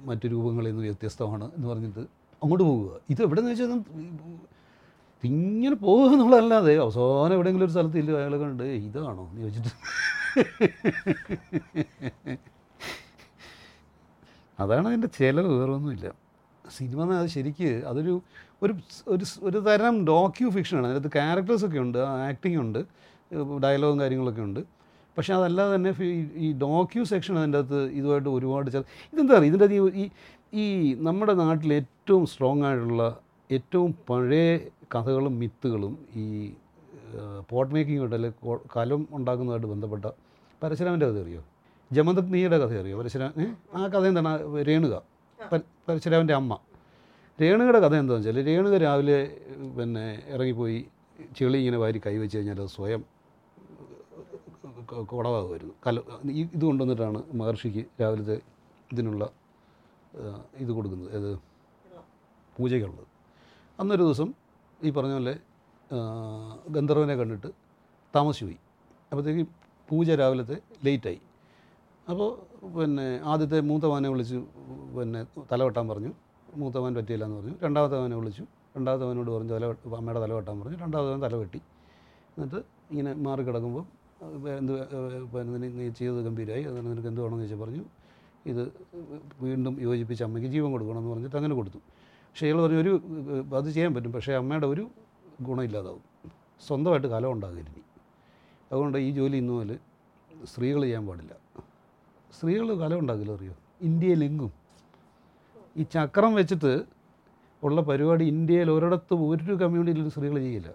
മറ്റു 0.06 0.28
രൂപങ്ങളിൽ 0.28 0.69
നിന്ന് 0.69 0.84
വ്യത്യസ്തമാണ് 0.84 1.45
എന്ന് 1.58 1.67
പറഞ്ഞിട്ട് 1.67 2.04
അങ്ങോട്ട് 2.41 2.63
പോവുക 2.63 3.00
ഇത് 3.10 3.21
എവിടെയെന്ന് 3.21 3.52
വെച്ചാൽ 3.52 3.71
ഇങ്ങനെ 5.24 5.76
പോകുക 5.76 6.10
എന്നുള്ളതല്ലാതെ 6.13 6.74
അവസാനം 6.78 7.34
എവിടെയെങ്കിലും 7.34 7.65
ഒരു 7.65 7.71
സ്ഥലത്ത് 7.71 7.98
ഇല്ല. 7.98 8.12
അയാളെ 8.17 8.38
കണ്ട് 8.38 8.63
ഇതാണോ? 8.63 9.24
എന്ന് 9.30 9.41
ചോദിച്ചിട്ട് 9.41 9.71
അതാണ് 14.60 14.88
അതിന്റെ 14.88 15.08
ചിലവ് 15.08 15.48
വേറൊന്നുമില്ല. 15.60 16.12
സിനിമ 16.69 17.13
അത് 17.13 17.28
ശരിക്ക് 17.28 17.84
അതൊരു 17.88 18.21
ഒരു 18.63 18.74
ഒരു 19.08 19.26
ഒരു 19.43 19.58
തരം 19.58 20.06
ഡോക്യു 20.06 20.50
ഫിക്ഷനാണ് 20.50 20.88
അതിനകത്ത് 20.88 21.12
ക്യാരക്ടേഴ്സൊക്കെ 21.12 21.80
ഉണ്ട് 21.80 21.98
ആക്ടിംഗ് 21.98 22.58
ഉണ്ട് 22.58 22.80
ഡയലോഗും 23.63 24.00
കാര്യങ്ങളൊക്കെ 24.00 24.41
ഉണ്ട്. 24.41 24.60
പക്ഷേ 25.17 25.34
അതല്ലാതെ 25.34 25.76
തന്നെ 25.76 25.91
ഈ- 26.38 26.54
ഡോക്യൂ 26.54 27.04
സെക്ഷൻ 27.04 27.39
അതിന്റെ 27.39 27.58
അകത്ത് 27.58 27.91
ഇതുമായിട്ട് 27.91 28.30
ഒരുപാട് 28.30 28.69
ചെറു 28.69 28.84
ഇതെന്താ 29.13 29.34
പറയുക 29.34 29.48
ഇതിന്റെ 29.48 29.65
അകത്ത് 29.65 30.00
ഈ 30.00 30.10
ഈ 30.54 30.93
നമ്മുടെ 31.00 31.34
നാട്ടിൽ 31.34 31.74
ഏറ്റവും 31.74 32.26
സ്ട്രോങ് 32.26 32.63
ആയിട്ടുള്ള 32.63 33.19
ഏറ്റവും 33.52 33.95
പഴയ 34.10 34.58
കഥകളും 34.95 35.39
മിത്തുകളും 35.39 36.06
ഈ 36.15 36.54
പോട്ട് 37.50 37.74
മേക്കിങ്ങുമായിട്ട് 37.74 38.15
അല്ലെങ്കിൽ 38.15 38.58
കലം 38.78 39.08
ഉണ്ടാക്കുന്നതുമായിട്ട് 39.12 39.67
ബന്ധപ്പെട്ട 39.67 40.06
പരശുരാമന്റെ 40.65 41.08
കഥ 41.10 41.19
അറിയോ? 41.23 41.41
ജമദഗ്നിയുടെ 41.91 42.58
കഥ 42.63 42.73
അറിയോ? 42.84 42.95
പരശുരാം 43.01 43.34
ആ 43.78 43.82
കഥ 43.93 44.04
എന്താണ്? 44.12 44.30
രേണുക. 44.69 44.95
പരശുരാമന്റെ 45.88 46.36
അമ്മ. 46.39 46.54
രേണുകയുടെ 47.39 47.80
കഥ 47.86 47.95
എന്താണെന്ന് 48.01 48.30
വെച്ചാൽ 48.30 48.45
രേണുക 48.49 48.75
രാവിലെ 48.84 49.17
പിന്നെ 49.78 50.06
ഇറങ്ങിപ്പോയി 50.36 50.78
ചെളി 51.38 51.58
ഇങ്ങനെ 51.58 51.78
വാരി 51.82 51.99
കൈവച്ച് 52.06 52.38
കഴിഞ്ഞാൽ 52.38 52.60
അത് 52.62 52.71
സ്വയം 52.75 53.01
കുടവാകുമായിരുന്നു. 55.12 55.73
കല 55.86 55.95
ഇത് 56.43 56.63
കൊണ്ടുവന്നിട്ടാണ് 56.69 57.19
മഹർഷിക്ക് 57.39 57.84
രാവിലത്തെ 58.01 58.38
ഇതിനുള്ള 58.93 59.23
ഇത് 60.63 60.71
കൊടുക്കുന്നത്. 60.78 61.12
അത് 61.17 61.30
പൂജയ്ക്കുള്ളത്. 62.58 63.06
അന്നൊരു 63.80 64.04
ദിവസം 64.04 64.30
ഈ 64.84 64.89
പറഞ്ഞ 64.97 65.13
പോലെ 65.13 65.36
ഗന്ധർവനെ 66.75 67.15
കണ്ടിട്ട് 67.15 67.49
താമസിച്ചു 68.15 68.45
പോയി 68.45 68.58
അപ്പോഴത്തേക്ക് 69.10 69.45
പൂജ 69.89 70.10
രാവിലത്തെ 70.21 70.58
ലേറ്റായി. 70.86 71.19
അപ്പോൾ 72.12 72.30
പിന്നെ 72.76 73.08
ആദ്യത്തെ 73.32 73.60
മൂത്തവാനെ 73.69 74.10
വിളിച്ചു 74.13 74.39
പിന്നെ 74.98 75.21
തലവെട്ടാൻ 75.52 75.86
പറഞ്ഞു. 75.91 76.12
മൂത്തവാൻ 76.62 76.91
പറ്റിയില്ല 76.98 77.26
എന്ന് 77.28 77.38
പറഞ്ഞു. 77.39 77.56
രണ്ടാമത്തെ 77.65 77.95
അവനെ 78.02 78.15
വിളിച്ചു. 78.21 78.43
രണ്ടാമത്തെ 78.76 79.06
അവനോട് 79.08 79.30
പറഞ്ഞു 79.36 79.54
തല 79.56 79.65
അമ്മയുടെ 80.00 80.21
തലവെട്ടാൻ 80.26 80.56
പറഞ്ഞു. 80.62 80.78
രണ്ടാമത്തെ 80.84 81.12
തലവെട്ടി 81.12 81.26
തല 81.26 81.36
വെട്ടി. 81.43 81.62
എന്നിട്ട് 82.36 82.60
ഇങ്ങനെ 82.91 83.12
മാറി 83.28 83.43
കിടക്കുമ്പോൾ 83.48 83.84
എന്ത് 84.60 84.74
പിന്നെ 85.34 85.69
നീ 85.80 85.86
ചെയ്തത് 86.00 86.19
ഗംഭീരമായി 86.28 86.63
അതുകൊണ്ട് 86.69 86.89
നിനക്ക് 86.91 87.10
എന്ത് 87.12 87.21
വേണമെന്ന് 87.24 87.45
ചോദിച്ചാൽ 87.45 87.62
പറഞ്ഞു 87.63 87.84
ഇത് 88.52 88.63
വീണ്ടും 89.43 89.76
യോജിപ്പിച്ച് 89.86 90.24
അമ്മയ്ക്ക് 90.28 90.50
ജീവൻ 90.56 90.69
കൊടുക്കണമെന്ന് 90.76 91.12
പറഞ്ഞിട്ട് 91.13 91.38
അങ്ങനെ 91.39 91.56
കൊടുത്തു. 91.60 91.80
പക്ഷേ 92.30 92.45
ഇയാൾ 92.48 92.60
പറഞ്ഞു 92.63 92.80
ഒരു 92.84 92.93
അത് 93.60 93.69
ചെയ്യാൻ 93.76 93.91
പറ്റും. 93.95 94.12
പക്ഷേ 94.15 94.34
അമ്മയുടെ 94.41 94.67
ഒരു 94.74 94.84
ഗുണമില്ലാതാവും. 95.48 96.04
സ്വന്തമായിട്ട് 96.67 97.10
കലം 97.15 97.32
ഉണ്ടാകരുത് 97.36 97.82
അതുകൊണ്ട് 98.71 98.97
ഈ 98.97 99.12
ജോലി 99.12 99.38
ഇന്നു 99.38 99.54
മുതൽ 99.54 99.80
സ്ത്രീകൾ 100.45 100.82
ചെയ്യാൻ 100.82 101.08
പാടില്ല. 101.08 101.34
സ്ത്രീകൾ 102.38 102.80
കല 102.80 102.95
ഉണ്ടാക്കില്ല 102.95 103.32
അറിയോ? 103.32 103.54
ഇന്ത്യയിലെങ്കും 103.82 104.54
ഈ 105.78 105.84
ചക്രം 105.84 106.34
വെച്ചിട്ട് 106.34 106.86
ഉള്ള 107.63 107.82
പരിപാടി 107.82 108.25
ഇന്ത്യയിൽ 108.25 108.71
ഒരിടത്തും 108.71 109.30
ഒരു 109.30 109.54
കമ്മ്യൂണിറ്റിയിലും 109.54 110.12
സ്ത്രീകൾ 110.12 110.38
ചെയ്യില്ല. 110.39 110.73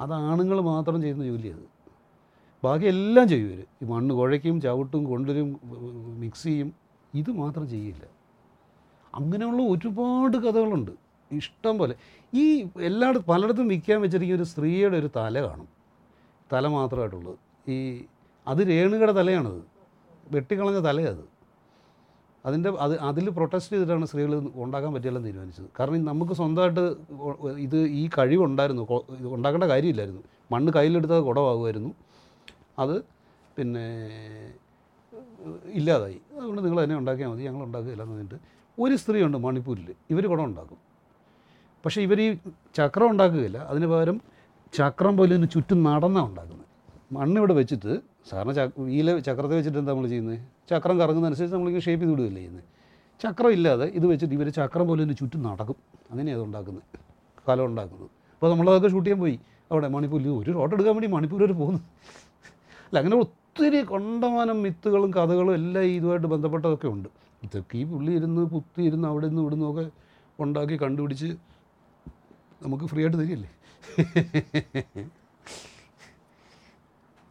അത് 0.00 0.12
ആണുങ്ങൾ 0.12 0.60
മാത്രം 0.60 1.02
ചെയ്യുന്ന 1.02 1.24
ജോലിയാണ് 1.24 1.66
ബാക്കി 2.64 2.86
എല്ലാം 2.86 3.28
ചെയ്യും 3.28 3.48
ഇവർ 3.48 3.66
ഈ 3.82 3.86
മണ്ണ് 3.86 4.14
കുഴയ്ക്കും 4.14 4.60
ചവിട്ടും 4.60 5.04
കൊണ്ടുവരും 5.04 5.60
മിക്സ് 6.18 6.42
ചെയ്യും. 6.42 6.74
ഇത് 7.14 7.30
മാത്രം 7.30 7.68
ചെയ്യില്ല. 7.68 8.04
അങ്ങനെയുള്ള 9.14 9.62
ഒരുപാട് 9.62 10.36
കഥകളുണ്ട്. 10.36 10.90
ഇഷ്ടം 11.32 11.78
പോലെ. 11.78 11.94
ഈ 12.34 12.68
എല്ലായിടത്തും 12.80 13.26
പലയിടത്തും 13.28 13.68
വിൽക്കാൻ 13.68 14.00
വെച്ചിരിക്കുന്ന 14.00 14.42
ഒരു 14.42 14.48
സ്ത്രീയുടെ 14.48 14.96
ഒരു 14.96 15.10
തല 15.16 15.42
കാണും. 15.42 15.77
തല 16.52 16.66
മാത്രമായിട്ടുള്ളത്. 16.66 17.36
ഈ 17.74 18.04
അത് 18.46 18.60
രേണുകയുടെ 18.68 19.12
തലയാണത്. 19.12 19.60
വെട്ടിക്കളഞ്ഞ 20.32 20.78
തലയത് 20.78 21.24
അതിന്റെ 22.46 22.70
അത് 22.80 22.98
അതിൽ 22.98 23.30
പ്രൊട്ടസ്റ്റ് 23.30 23.72
ചെയ്തിട്ടാണ് 23.72 24.06
സ്ത്രീകൾ 24.06 24.32
ഉണ്ടാക്കാൻ 24.54 24.94
പറ്റില്ലെന്ന് 24.94 25.28
തീരുമാനിച്ചത്. 25.28 25.68
കാരണം 25.80 26.04
നമുക്ക് 26.04 26.32
സ്വന്തമായിട്ട് 26.32 26.84
ഇത് 27.66 27.78
ഈ 28.00 28.10
കഴിവുണ്ടായിരുന്നു. 28.18 28.82
ഉണ്ടാക്കേണ്ട 29.36 29.64
കാര്യമില്ലായിരുന്നു. 29.64 30.22
മണ്ണ് 30.52 30.72
കയ്യിലെടുത്താൽ 30.72 31.20
കുടവാകുമായിരുന്നു. 31.20 31.90
അത് 32.78 32.94
പിന്നെ 33.56 33.86
ഇല്ലാതായി. 35.72 36.20
അതുകൊണ്ട് 36.38 36.62
നിങ്ങൾ 36.64 36.84
തന്നെ 36.84 36.96
ഉണ്ടാക്കിയാൽ 36.96 37.30
മതി. 37.30 37.42
ഞങ്ങൾ 37.42 37.62
ഉണ്ടാക്കുകയില്ല 37.64 38.02
എന്ന് 38.02 38.14
പറഞ്ഞിട്ട് 38.14 38.38
ഒരു 38.78 38.94
സ്ത്രീയുണ്ട് 38.94 39.38
മണിപ്പൂരിൽ. 39.38 39.88
ഇവർ 40.10 40.26
കുടം 40.26 40.44
ഉണ്ടാക്കും. 40.44 40.78
പക്ഷേ 41.84 42.02
ഇവർ 42.02 42.20
ഈ 42.20 42.28
ചക്രം 42.74 43.10
ഉണ്ടാക്കുകയില്ല. 43.10 43.58
അതിന് 43.58 43.86
പകരം 43.86 44.20
ചക്രം 44.76 45.14
പോലെ 45.18 45.32
ഇതിന് 45.34 45.48
ചുറ്റും 45.54 45.78
നടന്നാണ് 45.88 46.26
ഉണ്ടാക്കുന്നത്. 46.30 46.66
മണ്ണ് 47.16 47.36
ഇവിടെ 47.40 47.54
വെച്ചിട്ട് 47.58 47.92
സാറിന് 48.30 48.64
വീല 48.88 49.08
ചക്രത്തെ 49.26 49.54
വെച്ചിട്ട് 49.58 49.78
എന്താ 49.82 49.92
നമ്മൾ 49.92 50.06
ചെയ്യുന്നത്? 50.12 50.38
ചക്രം 50.70 50.96
കറങ്ങുന്നതനുസരിച്ച് 51.02 51.54
നമ്മളിങ്ങനെ 51.56 51.84
ഷേപ്പ് 51.86 52.02
ചെയ്ത് 52.02 52.12
വിടുകയല്ലേ 52.14 52.40
ചെയ്യുന്നത്. 52.40 52.64
ചക്രം 53.22 53.52
ഇല്ലാതെ 53.56 53.86
ഇത് 53.98 54.06
വെച്ചിട്ട് 54.12 54.34
ഇവർ 54.38 54.48
ചക്രം 54.58 54.86
പോലെ 54.90 55.00
ഇതിന് 55.04 55.16
ചുറ്റും 55.20 55.40
നടക്കും. 55.48 55.76
അങ്ങനെയാണ് 56.10 56.42
ഉണ്ടാക്കുന്നത്. 56.48 56.84
കലം 57.48 57.64
ഉണ്ടാക്കുന്നത്. 57.70 58.10
അപ്പോൾ 58.34 58.50
നമ്മളതൊക്കെ 58.52 58.88
ഷൂട്ട് 58.94 59.06
ചെയ്യാൻ 59.08 59.20
പോയി. 59.24 59.36
അവിടെ 59.70 59.88
മണിപ്പൂരിൽ 59.94 60.28
ഒരു 60.40 60.50
ഷോട്ട് 60.58 60.74
എടുക്കാൻ 60.76 60.92
വേണ്ടി 60.96 61.08
മണിപ്പൂർ 61.16 61.40
വരെ 61.44 61.54
പോകുന്നു. 61.62 61.80
അല്ല 62.88 62.96
അങ്ങനെ 63.02 63.16
ഒത്തിരി 63.24 63.80
കൊണ്ടമാനം 63.92 64.58
മിത്തുകളും 64.66 65.10
കഥകളും 65.18 65.52
എല്ലാം 65.60 65.84
ഇതുമായിട്ട് 65.96 66.28
ബന്ധപ്പെട്ടതൊക്കെ 66.34 66.88
ഉണ്ട്. 66.94 67.08
ഇതൊക്കെ 67.46 67.76
ഈ 67.80 67.84
പുള്ളി 67.90 68.12
ഇരുന്ന് 68.18 68.42
കുത്തി 68.54 68.82
ഇരുന്ന് 68.88 69.06
അവിടെ 69.12 69.26
നിന്ന് 69.30 69.42
ഇവിടുന്നൊക്കെ 69.44 69.84
ഉണ്ടാക്കി 70.44 70.76
കണ്ടുപിടിച്ച് 70.84 71.28
നമുക്ക് 72.64 72.86
ഫ്രീ 72.90 73.00
ആയിട്ട് 73.04 73.18
തരികയല്ലേ? 73.20 73.50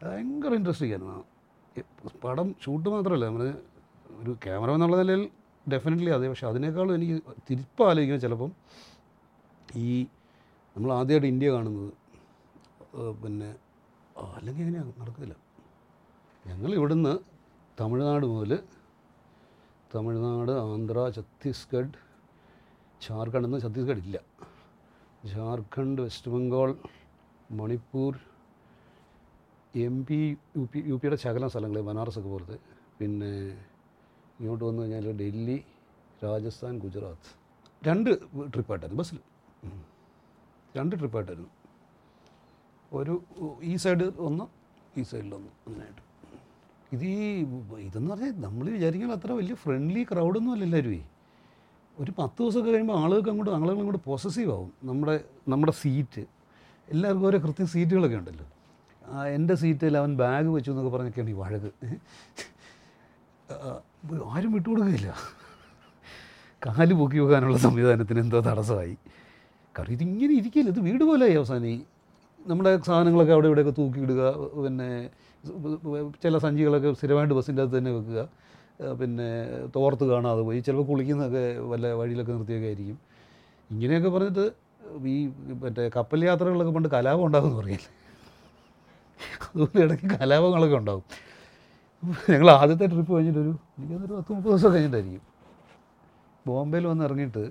ഭയങ്കര 0.01 0.51
ഇൻട്രസ്റ്റിംഗ് 0.59 0.93
ആയിരുന്നു. 0.95 1.17
പടം 2.23 2.47
ഷൂട്ട് 2.63 2.87
മാത്രമല്ല 2.95 3.25
നമ്മൾ 3.29 3.43
ഒരു 4.21 4.31
ക്യാമറ 4.43 4.69
എന്നുള്ള 4.77 4.97
നിലയിൽ 5.01 5.23
ഡെഫിനറ്റ്ലി 5.65 6.11
അതെ. 6.17 6.27
പക്ഷെ 6.31 6.45
അതിനേക്കാളും 6.51 6.93
എനിക്ക് 6.97 7.15
തിരിപ്പം 7.47 7.85
ആലോചിക്കുന്നത് 7.89 8.23
ചിലപ്പം 8.25 8.51
ഈ 9.85 9.89
നമ്മൾ 10.75 10.89
ആദ്യമായിട്ട് 10.97 11.29
ഇന്ത്യ 11.33 11.49
കാണുന്നത് 11.55 11.91
പിന്നെ 13.23 13.49
അല്ലെങ്കിൽ 14.37 14.61
എങ്ങനെയാണ് 14.63 14.91
നടക്കില്ല 15.01 15.35
ഞങ്ങൾ 16.45 16.71
ഇവിടുന്ന് 16.79 17.13
തമിഴ്നാട് 17.77 18.25
മുതൽ 18.33 18.51
തമിഴ്നാട് 19.93 20.53
ആന്ധ്ര 20.63 20.99
ഛത്തീസ്ഗഡ് 21.17 21.97
ജാർഖണ്ഡ് 23.01 23.47
എന്ന് 23.49 23.59
ഛത്തീസ്ഗഡ് 23.65 24.01
ഇല്ല. 24.05 24.17
Jharkhand 25.23 26.01
west 26.05 26.31
Bengal 26.33 26.69
Manipur 27.59 28.13
M 29.85 29.95
P 30.07 30.19
U 30.57 30.63
P 30.71 30.79
U 30.89 30.95
പിയുടെ 31.01 31.17
ശകലം 31.23 31.49
സ്ഥലങ്ങൾ 31.53 31.81
ബനാറസൊക്കെ 31.87 32.29
പോലത്തെ. 32.33 32.57
പിന്നെ 32.99 33.31
ഇങ്ങോട്ട് 34.39 34.63
വന്നു 34.67 34.79
കഴിഞ്ഞാൽ 34.81 35.07
ഡൽഹി 35.21 35.57
രാജസ്ഥാൻ 36.23 36.73
ഗുജറാത്ത്. 36.85 37.29
രണ്ട് 37.87 38.09
ട്രിപ്പായിട്ടായിരുന്നു 38.53 39.01
ബസ്സിൽ 39.01 39.19
രണ്ട് 40.77 40.93
ട്രിപ്പായിട്ടായിരുന്നു. 41.01 41.51
ഒരു 42.91 43.13
ഈ 43.71 43.73
സൈഡ് 43.83 44.07
ഒന്ന് 44.27 44.45
ഈ 44.99 45.03
സൈഡിലൊന്ന് 45.11 45.51
അങ്ങനെയായിട്ട് 45.67 46.03
ഇത് 46.95 47.05
ഈ 47.05 47.27
ഇതെന്ന് 47.87 48.09
പറഞ്ഞാൽ 48.11 48.35
നമ്മൾ 48.47 48.65
വിചാരിക്കുമ്പോൾ 48.77 49.17
അത്ര 49.19 49.31
വലിയ 49.39 49.55
ഫ്രണ്ട്ലി 49.63 50.01
ക്രൗഡൊന്നും 50.11 50.53
അല്ല 50.55 50.65
എല്ലാവരും. 50.67 51.05
ഒരു 52.01 52.11
പത്ത് 52.19 52.39
ദിവസമൊക്കെ 52.41 52.71
കഴിയുമ്പോൾ 52.71 52.97
ആളുകൾക്ക് 53.03 53.29
അങ്ങോട്ട് 53.31 53.51
ആളുകൾ 53.57 53.79
അങ്ങോട്ട് 53.83 54.01
പോസസീവ് 54.07 54.51
ആവും. 54.55 54.71
നമ്മുടെ 54.89 55.15
നമ്മുടെ 55.51 55.73
സീറ്റ് 55.81 56.23
എല്ലാവർക്കും 56.93 57.27
ഓരോ 57.29 57.37
കൃത്യം 57.45 57.67
സീറ്റുകളൊക്കെ 57.73 58.17
ഉണ്ടല്ലോ. 58.21 58.45
എന്റെ 59.37 59.55
സീറ്റിൽ 59.61 59.95
അവൻ 60.01 60.11
ബാഗ് 60.21 60.49
വെച്ചു 60.55 60.69
എന്നൊക്കെ 60.71 60.91
പറഞ്ഞൊക്കെയാണ് 60.95 61.31
ഈ 61.33 61.37
വഴക്ക്. 61.41 61.71
ആരും 64.33 64.51
വിട്ടുകൊടുക്കുകയില്ല 64.55 65.09
കാൽ 66.65 66.89
പൊക്കി 67.01 67.17
വെക്കാനുള്ള 67.23 67.57
സംവിധാനത്തിന് 67.67 68.19
എന്തോ 68.25 68.39
തടസ്സമായി. 68.47 68.95
കാരണം 69.75 69.93
ഇതിങ്ങനെ 69.97 70.33
ഇരിക്കില്ല? 70.39 70.69
ഇത് 70.73 70.81
വീട് 70.87 71.03
പോലെയായി 71.09 71.35
അവസാനം. 71.39 71.67
ഈ 71.73 71.77
നമ്മുടെ 72.51 72.71
സാധനങ്ങളൊക്കെ 72.87 73.33
അവിടെ 73.35 73.47
ഇവിടെയൊക്കെ 73.49 73.73
തൂക്കിയിടുക 73.79 74.21
പിന്നെ 74.65 74.89
ചില 76.23 76.37
സഞ്ചികളൊക്കെ 76.45 76.89
സ്ഥിരമായിട്ട് 76.99 77.35
ബസ്സിന്റെ 77.37 77.61
അകത്ത് 77.63 77.77
തന്നെ 77.77 77.91
വെക്കുക. 77.97 78.21
പിന്നെ 78.99 79.27
തോർത്ത് 79.75 80.05
കാണാതെ 80.11 80.41
പോയി. 80.47 80.59
ചിലപ്പോൾ 80.59 80.85
കുളിക്കുന്നതൊക്കെ 80.91 81.43
വല്ല 81.71 81.91
വഴിയിലൊക്കെ 81.99 82.31
നിർത്തിയൊക്കെ 82.31 82.67
ആയിരിക്കും. 82.71 82.97
ഇങ്ങനെയൊക്കെ 83.69 84.09
പറഞ്ഞിട്ട് 84.15 84.45
ഈ 85.13 85.15
മറ്റേ 85.63 85.85
കപ്പൽ 85.95 86.19
യാത്രകളിലൊക്കെ 86.25 86.73
പണ്ട് 86.75 86.89
കലാപം 86.95 87.23
ഉണ്ടാകും 87.27 87.47
എന്ന് 87.49 87.59
പറയില്ലേ? 87.61 87.89
അതുപോലെ 89.47 89.83
ഇടയ്ക്ക് 89.85 90.07
കലാപങ്ങളൊക്കെ 90.19 90.77
ഉണ്ടാകും 90.81 91.05
ഞങ്ങൾ 92.31 92.49
ആദ്യത്തെ 92.51 92.85
ട്രിപ്പ് 92.85 93.11
കഴിഞ്ഞിട്ടൊരു 93.15 93.53
എനിക്കതൊരു 93.77 94.13
പത്ത് 94.17 94.31
മുപ്പത് 94.33 94.51
ദിവസം 94.51 94.71
കഴിഞ്ഞിട്ടായിരിക്കും. 94.73 95.23
ബോംബെയിൽ 96.47 96.85
വന്ന് 96.87 97.03
ഇറങ്ങിയിട്ട് 97.07 97.43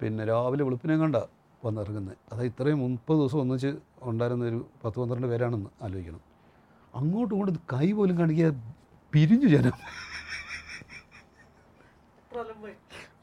പിന്നെ 0.00 0.24
രാവിലെ 0.30 0.62
വെളുപ്പിനെ 0.66 0.96
കണ്ട 1.02 1.16
വന്നിറങ്ങുന്നത് 1.62 2.16
അത് 2.32 2.42
ഇത്രയും 2.50 2.78
മുപ്പത് 2.82 3.18
ദിവസം 3.18 3.38
ഒന്നിച്ച് 3.44 3.70
ഉണ്ടായിരുന്ന 4.10 4.44
ഒരു 4.50 4.58
പത്ത് 4.82 4.96
പന്ത്രണ്ട് 5.00 5.26
പേരാണെന്ന് 5.26 5.70
ആലോചിക്കണം. 5.84 6.20
അങ്ങോട്ടും 6.94 7.34
ഇങ്ങോട്ടും 7.36 7.56
കൈ 7.74 7.86
പോലും 7.98 8.18
കാണിക്കുക 8.20 8.50
പിരിഞ്ഞു 9.12 9.48
ജനം. 9.54 9.76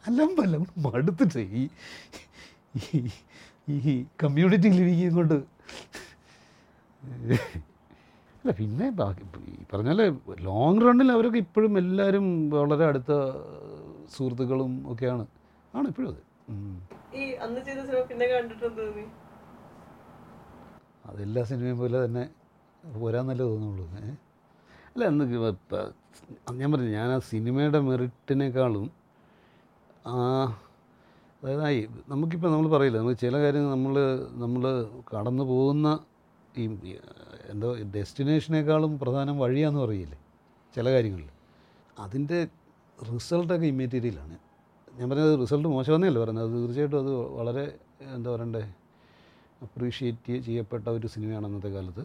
അലമ്പല്ല 0.08 0.56
മടുത്തിട്ട് 0.78 1.42
ഈ 1.52 1.64
ഈ- 3.92 4.06
കമ്മ്യൂണിറ്റി 4.24 4.70
ലിവിങ് 4.70 5.12
കൊണ്ട്. 5.12 5.38
അല്ല 8.36 8.52
പിന്നെ 8.52 8.88
ബാക്കി 8.92 9.24
ഈ 9.48 9.64
പറഞ്ഞാൽ 9.72 10.00
ലോങ് 10.42 10.82
റണ്ണിൽ 10.82 11.12
അവരൊക്കെ 11.12 11.38
ഇപ്പോഴും 11.38 11.78
എല്ലാവരും 11.78 12.26
വളരെ 12.52 12.86
അടുത്ത 12.86 13.12
സുഹൃത്തുക്കളും 14.16 14.74
ഒക്കെയാണ്. 14.88 15.26
ആണ് 15.74 15.88
ഇപ്പോഴും 15.88 16.10
അത്. 16.10 16.22
അതെല്ലാ 21.06 21.44
സിനിമയും 21.44 21.78
പോലെ 21.78 22.06
തന്നെ 22.06 22.24
പോരാന്നല്ലേ 22.84 23.46
തോന്നുള്ളൂ 23.46 23.86
ഏ? 24.00 24.12
അല്ല 24.92 25.06
അന്ന് 25.06 25.26
ഞാൻ 26.60 26.70
പറഞ്ഞു 26.72 26.92
ഞാൻ 26.92 27.10
ആ 27.12 27.20
സിനിമയുടെ 27.30 27.80
മെറിറ്റിനേക്കാളും 27.80 28.86
അതായത് 31.44 31.94
നമുക്കിപ്പോൾ 32.12 32.50
നമ്മൾ 32.54 32.68
പറയില്ല 32.76 32.98
നമുക്ക് 33.02 33.20
ചില 33.26 33.36
കാര്യങ്ങൾ 33.44 33.72
നമ്മൾ 33.76 33.96
നമ്മൾ 34.44 34.64
കടന്നു 35.12 35.44
പോകുന്ന 35.52 35.88
ഈ 36.62 36.66
എന്തോ 37.54 37.70
ഡെസ്റ്റിനേഷനേക്കാളും 37.96 38.92
പ്രധാനം 39.02 39.36
വഴിയാന്ന് 39.44 39.82
പറയില്ലേ 39.86 40.20
ചില 40.76 40.86
കാര്യങ്ങളിൽ. 40.96 41.30
അതിന്റെ 42.04 42.40
റിസൾട്ടൊക്കെ 42.98 43.68
ഇമ്മീറ്റീരിയലാണ് 43.74 44.36
ഞാൻ 44.98 45.08
പറഞ്ഞത് 45.12 45.34
റിസൾട്ട് 45.44 45.70
മോശമെന്നല്ല 45.76 46.18
പറയുന്നത് 46.24 46.46
അത് 46.48 46.54
തീർച്ചയായിട്ടും 46.58 47.00
അത് 47.04 47.12
വളരെ 47.40 47.66
എന്താ 48.18 48.30
പറയണ്ടേ 48.34 48.62
അപ്രീഷിയേറ്റ് 49.66 50.34
ചെയ്യപ്പെട്ട 50.48 50.86
ഒരു 50.98 51.08
സിനിമയാണ് 51.16 51.46
അന്നത്തെ 51.50 51.72
കാലത്ത്. 51.76 52.04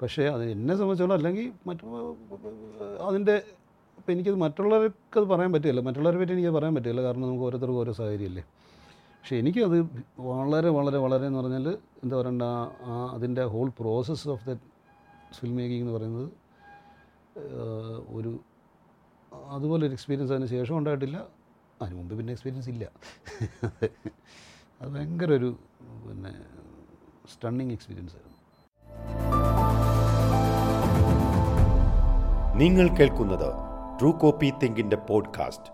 പക്ഷേ 0.00 0.24
അത് 0.34 0.44
എന്നെ 0.54 0.74
സംബന്ധിച്ചോളം 0.80 1.16
അല്ലെങ്കിൽ 1.18 1.46
മറ്റു 1.68 1.84
അതിന്റെ 3.08 3.36
ഇപ്പം 3.98 4.12
എനിക്കത് 4.14 4.38
മറ്റുള്ളവർക്ക് 4.44 5.18
അത് 5.20 5.26
പറയാൻ 5.32 5.50
പറ്റില്ല 5.54 5.80
മറ്റുള്ളവരെ 5.88 6.18
പറ്റി 6.20 6.32
എനിക്ക് 6.36 6.52
പറയാൻ 6.56 6.74
പറ്റില്ല 6.76 7.00
കാരണം 7.06 7.24
നമുക്ക് 7.28 7.44
ഓരോരുത്തർക്കും 7.46 7.80
ഓരോ 7.82 7.92
സാഹചര്യമല്ലേ. 8.00 8.44
പക്ഷേ 9.18 9.36
എനിക്കത് 9.42 9.78
വളരെ 10.30 10.70
വളരെ 10.78 10.98
വളരെ 11.04 11.24
എന്ന് 11.28 11.40
പറഞ്ഞാൽ 11.40 11.66
എന്താ 12.02 12.14
പറയണ്ട 12.20 12.44
ആ 12.90 12.94
അതിന്റെ 13.14 13.44
whole 13.54 13.68
process 13.80 14.28
of 14.34 14.44
the 14.50 14.54
film 15.38 15.56
making 15.60 15.82
എന്ന് 15.84 15.94
പറയുന്നത് 15.96 16.28
ഒരു 18.18 18.32
അതുപോലൊരു 19.56 19.94
എക്സ്പീരിയൻസ് 19.96 20.32
അതിന് 20.34 20.48
ശേഷം 20.54 20.74
ഉണ്ടായിട്ടില്ല. 20.78 21.18
അതിന് 21.82 21.96
മുമ്പ് 21.98 22.14
പിന്നെ 22.18 22.32
എക്സ്പീരിയൻസ് 22.34 22.70
ഇല്ല. 22.74 22.84
അത് 24.80 24.88
ഭയങ്കര 24.94 25.30
ഒരു 25.40 25.50
പിന്നെ 26.06 26.32
സ്റ്റണ്ണിങ് 27.32 27.74
എക്സ്പീരിയൻസ് 27.76 28.14
ആയിരുന്നു. 28.18 28.36
നിങ്ങൾ 32.62 32.86
കേൾക്കുന്നത് 32.98 33.50
ട്രൂ 34.00 34.12
കോപ്പി 34.12 34.52
തിങ്കിന്റെ 34.62 34.96
പോഡ്കാസ്റ്റ് 34.96 35.72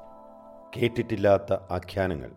കേട്ടിട്ടില്ലാത്ത 0.76 1.52
ആഖ്യാനങ്ങൾ. 1.70 2.30